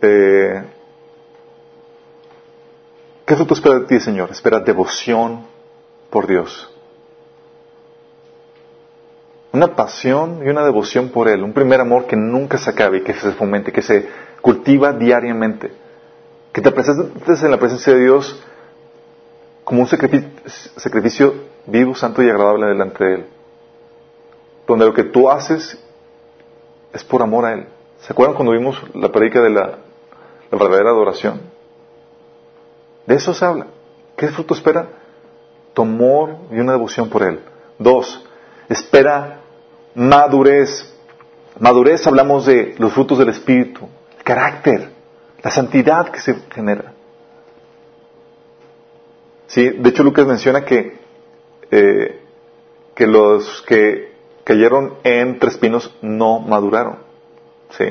[0.00, 0.62] Eh,
[3.26, 4.30] ¿Qué fruto espera de ti, Señor?
[4.30, 5.46] Espera devoción
[6.10, 6.70] por Dios.
[9.52, 13.02] Una pasión y una devoción por Él, un primer amor que nunca se acabe y
[13.02, 14.08] que se fomente, que se
[14.40, 15.72] cultiva diariamente.
[16.52, 18.42] Que te presentes en la presencia de Dios
[19.68, 21.34] como un sacrificio,
[21.66, 23.26] vivo, santo y agradable delante de Él.
[24.66, 25.78] Donde lo que tú haces
[26.90, 27.66] es por amor a Él.
[28.00, 29.76] ¿Se acuerdan cuando vimos la predica de la,
[30.50, 31.42] la verdadera adoración?
[33.04, 33.66] De eso se habla.
[34.16, 34.88] ¿Qué fruto espera?
[35.74, 37.38] Tu amor y una devoción por Él.
[37.78, 38.24] Dos,
[38.70, 39.40] espera
[39.94, 40.94] madurez.
[41.60, 44.92] Madurez hablamos de los frutos del Espíritu, el carácter,
[45.42, 46.94] la santidad que se genera.
[49.48, 50.98] Sí, de hecho Lucas menciona que,
[51.70, 52.20] eh,
[52.94, 54.12] que los que
[54.44, 56.98] cayeron en tres pinos no maduraron.
[57.70, 57.86] Sí.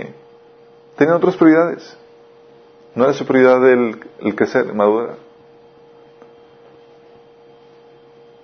[0.96, 1.98] Tenían otras prioridades.
[2.96, 5.18] No era su prioridad el, el crecer, madurar.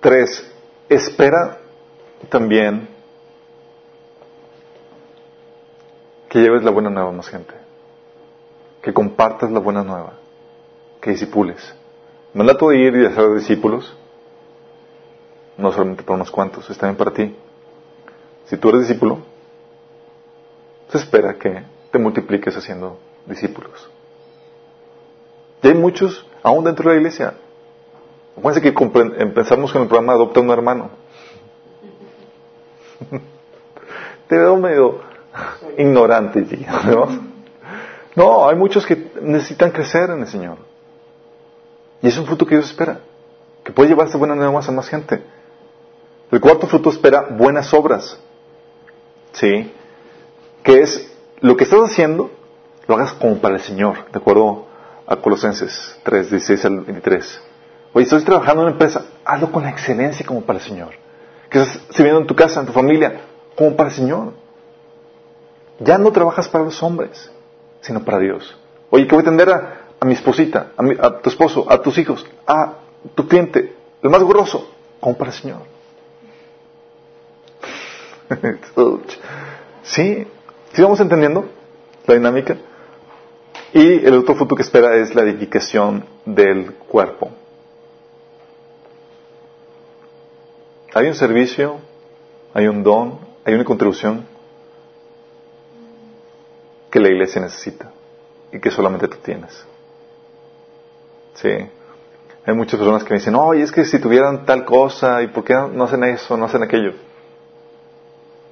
[0.00, 0.52] Tres,
[0.88, 1.58] espera
[2.28, 2.88] también
[6.28, 7.54] que lleves la buena nueva a más gente,
[8.82, 10.14] que compartas la buena nueva,
[11.00, 11.74] que disipules.
[12.34, 13.96] Mandato de ir y hacer discípulos,
[15.56, 17.34] no solamente para unos cuantos, es también para ti.
[18.46, 19.20] Si tú eres discípulo,
[20.88, 21.62] se espera que
[21.92, 23.88] te multipliques haciendo discípulos.
[25.62, 27.34] Y hay muchos, aún dentro de la iglesia.
[28.36, 28.74] Acuérdense que
[29.22, 30.90] empezamos con el programa Adopta un hermano.
[34.28, 35.00] Te veo medio
[35.78, 36.44] ignorante,
[36.86, 37.34] ¿no?
[38.16, 40.73] No, hay muchos que necesitan crecer en el Señor.
[42.02, 43.00] Y es un fruto que Dios espera,
[43.64, 45.22] que puede llevarse buenas nuevas a más gente.
[46.30, 48.18] El cuarto fruto espera buenas obras.
[49.32, 49.72] ¿Sí?
[50.62, 52.30] Que es lo que estás haciendo,
[52.86, 54.66] lo hagas como para el Señor, de acuerdo
[55.06, 57.40] a Colosenses 3, 16 al 23.
[57.92, 60.90] Oye, estoy trabajando en una empresa, hazlo con excelencia como para el Señor.
[61.48, 63.20] Que estás sirviendo en tu casa, en tu familia,
[63.56, 64.32] como para el Señor.
[65.78, 67.30] Ya no trabajas para los hombres,
[67.80, 68.56] sino para Dios.
[68.90, 71.96] Oye, que voy a atender a, a mi esposita, a, a, tu esposo, a tus
[71.96, 72.74] hijos, a
[73.14, 75.60] tu cliente, el más grosso, como para el Señor.
[79.82, 80.26] sí,
[80.74, 81.48] ¿sí vamos entendiendo
[82.06, 82.58] la dinámica?
[83.72, 87.30] Y el otro fruto que espera es la edificación del cuerpo.
[90.92, 91.78] Hay un servicio,
[92.52, 94.26] hay un don, hay una contribución
[96.90, 97.90] que la iglesia necesita
[98.52, 99.64] y que solamente tú tienes.
[101.34, 101.50] Sí.
[102.46, 105.44] Hay muchas personas que me dicen, oye, es que si tuvieran tal cosa, ¿y por
[105.44, 106.92] qué no hacen eso, no hacen aquello?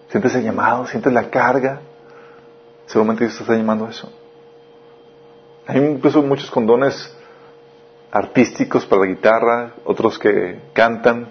[0.08, 1.80] Sientes el llamado, sientes la carga.
[2.86, 4.10] Seguramente Dios te está llamando a eso.
[5.66, 7.14] Hay incluso muchos condones
[8.10, 11.30] artísticos para la guitarra, otros que cantan,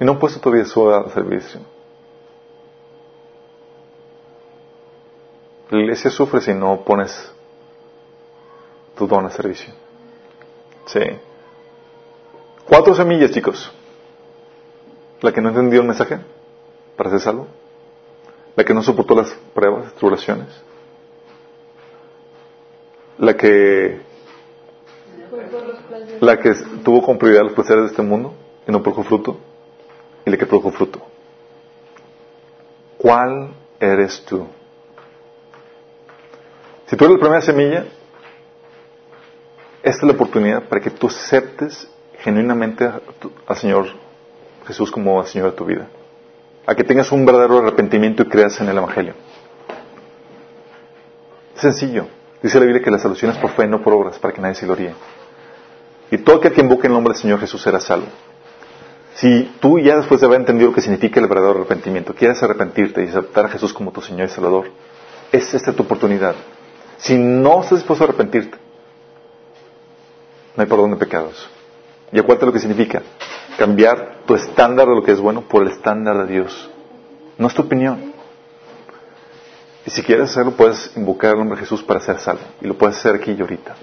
[0.00, 1.60] y no han puesto todavía su servicio.
[5.70, 7.32] La iglesia sufre si no pones
[8.96, 9.72] tu don a servicio.
[10.88, 11.00] Sí.
[12.66, 13.70] Cuatro semillas, chicos.
[15.20, 16.18] La que no entendió el mensaje
[16.96, 17.46] para ser salvo.
[18.56, 20.48] La que no soportó las pruebas, tribulaciones.
[23.18, 24.00] La que
[26.20, 26.52] la que
[26.84, 28.34] tuvo con prioridad los placeres de este mundo
[28.66, 29.38] y no produjo fruto.
[30.24, 31.02] Y la que produjo fruto.
[32.96, 34.46] ¿Cuál eres tú?
[36.86, 37.86] Si tú eres la primera semilla,
[39.82, 42.90] esta es la oportunidad para que tú aceptes genuinamente
[43.46, 43.86] al Señor
[44.66, 45.88] Jesús como el Señor de tu vida.
[46.66, 49.14] A que tengas un verdadero arrepentimiento y creas en el Evangelio.
[51.54, 52.06] Sencillo.
[52.42, 54.54] Dice la Biblia que la solución es por fe, no por obras, para que nadie
[54.54, 54.94] se gloríe.
[56.10, 58.06] Y todo aquel que invoque el nombre del Señor Jesús será salvo.
[59.14, 63.04] Si tú ya después de haber entendido lo que significa el verdadero arrepentimiento, quieres arrepentirte
[63.04, 64.70] y aceptar a Jesús como tu Señor y Salvador,
[65.32, 66.36] es esta tu oportunidad.
[66.98, 68.58] Si no estás dispuesto a arrepentirte,
[70.58, 71.48] no hay perdón de pecados.
[72.10, 73.00] Y acuérdate lo que significa.
[73.56, 76.68] Cambiar tu estándar de lo que es bueno por el estándar de Dios.
[77.38, 78.12] No es tu opinión.
[79.86, 82.42] Y si quieres hacerlo, puedes invocar al nombre de Jesús para ser salvo.
[82.60, 83.76] Y lo puedes hacer aquí y ahorita.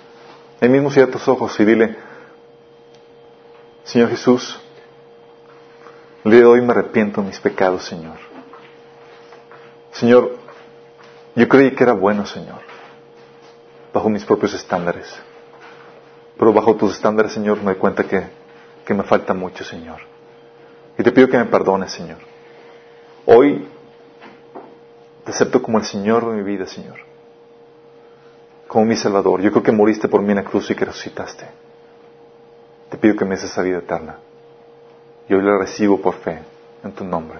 [0.59, 1.95] Ahí mismo cierra tus ojos y dile,
[3.85, 4.59] Señor Jesús,
[6.25, 8.17] el día de hoy me arrepiento de mis pecados, Señor.
[9.93, 10.35] Señor,
[11.35, 12.59] yo creí que era bueno, Señor,
[13.93, 15.07] bajo mis propios estándares.
[16.37, 18.23] Pero bajo tus estándares, Señor, me doy cuenta que,
[18.85, 19.99] que me falta mucho, Señor.
[20.97, 22.17] Y te pido que me perdones, Señor.
[23.25, 23.67] Hoy
[25.23, 26.99] te acepto como el Señor de mi vida, Señor.
[28.67, 29.41] Como mi Salvador.
[29.41, 31.45] Yo creo que moriste por mí en la cruz y que resucitaste.
[32.89, 34.17] Te pido que me des esa vida eterna.
[35.27, 36.39] Y hoy la recibo por fe
[36.83, 37.39] en tu nombre.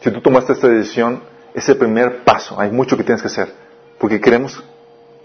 [0.00, 1.22] Si tú tomaste esta decisión,
[1.54, 2.60] es el primer paso.
[2.60, 3.52] Hay mucho que tienes que hacer.
[3.98, 4.62] Porque queremos,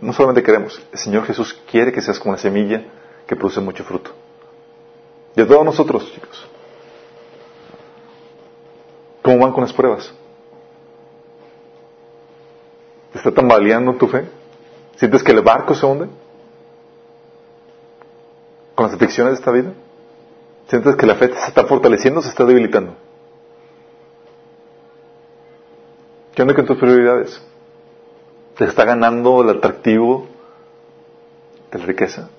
[0.02, 2.84] no solamente queremos, el Señor Jesús quiere que seas como una semilla
[3.28, 4.12] que produce mucho fruto.
[5.36, 6.48] Y a todos nosotros, chicos.
[9.22, 10.14] ¿Cómo van con las pruebas?
[13.12, 14.26] ¿Te está tambaleando tu fe?
[14.96, 16.08] ¿Sientes que el barco se hunde?
[18.76, 19.74] ¿Con las aflicciones de esta vida?
[20.68, 22.96] ¿Sientes que la fe se está fortaleciendo o se está debilitando?
[26.34, 27.42] ¿Qué onda con tus prioridades?
[28.60, 30.28] ¿Te está ganando el atractivo
[31.72, 32.30] de la riqueza?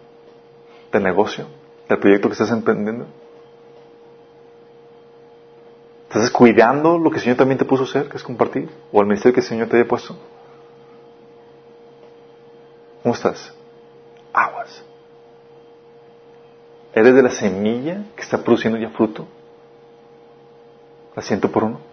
[0.93, 1.47] ¿Del negocio?
[1.89, 3.07] ¿Del proyecto que estás emprendiendo?
[6.11, 8.68] ¿Estás cuidando lo que el Señor también te puso a hacer, que es compartir?
[8.93, 10.14] ¿O el ministerio que el Señor te haya puesto?
[13.03, 13.55] ¿Cómo estás?
[14.35, 14.85] Aguas.
[16.93, 19.27] ¿Eres de la semilla que está produciendo ya fruto?
[21.16, 21.89] ¿La siento por uno?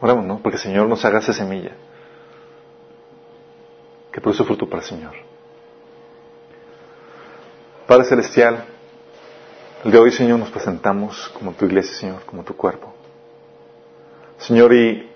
[0.00, 0.38] Oramos, ¿no?
[0.38, 1.72] Porque el Señor nos haga esa semilla
[4.12, 5.12] que produce fruto para el Señor.
[7.86, 8.64] Padre Celestial,
[9.84, 12.92] el de hoy, Señor, nos presentamos como tu iglesia, Señor, como tu cuerpo.
[14.38, 15.10] Señor, y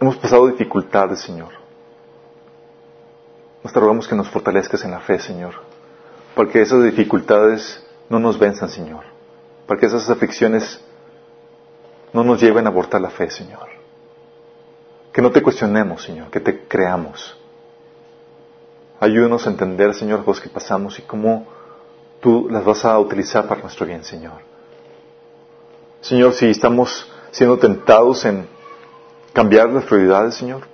[0.00, 1.52] hemos pasado dificultades, Señor.
[3.62, 5.54] Nos te rogamos que nos fortalezcas en la fe, Señor,
[6.34, 9.04] para que esas dificultades no nos venzan, Señor,
[9.66, 10.80] para que esas aflicciones
[12.12, 13.73] no nos lleven a abortar la fe, Señor.
[15.14, 17.38] Que no te cuestionemos, Señor, que te creamos.
[18.98, 21.46] Ayúdanos a entender, Señor, cosas que pasamos y cómo
[22.20, 24.42] tú las vas a utilizar para nuestro bien, Señor.
[26.00, 28.48] Señor, si estamos siendo tentados en
[29.32, 30.66] cambiar las prioridades, Señor,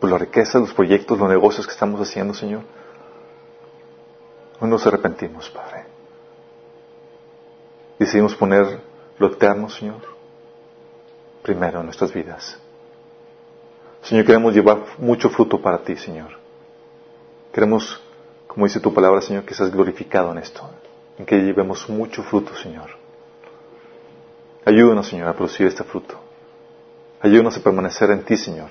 [0.00, 2.62] por la riqueza, los proyectos, los negocios que estamos haciendo, Señor,
[4.58, 5.84] hoy nos arrepentimos, Padre.
[7.96, 8.80] Decidimos poner
[9.18, 10.00] lo eterno, Señor,
[11.44, 12.58] primero en nuestras vidas.
[14.06, 16.30] Señor, queremos llevar mucho fruto para ti, Señor.
[17.52, 18.00] Queremos,
[18.46, 20.62] como dice tu palabra, Señor, que seas glorificado en esto,
[21.18, 22.90] en que llevemos mucho fruto, Señor.
[24.64, 26.14] Ayúdanos, Señor, a producir este fruto.
[27.20, 28.70] Ayúdanos a permanecer en ti, Señor.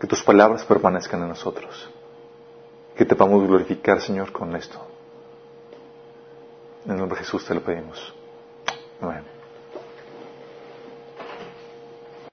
[0.00, 1.88] Que tus palabras permanezcan en nosotros.
[2.96, 4.84] Que te podamos glorificar, Señor, con esto.
[6.86, 8.12] En el nombre de Jesús te lo pedimos.
[9.00, 9.35] Amén.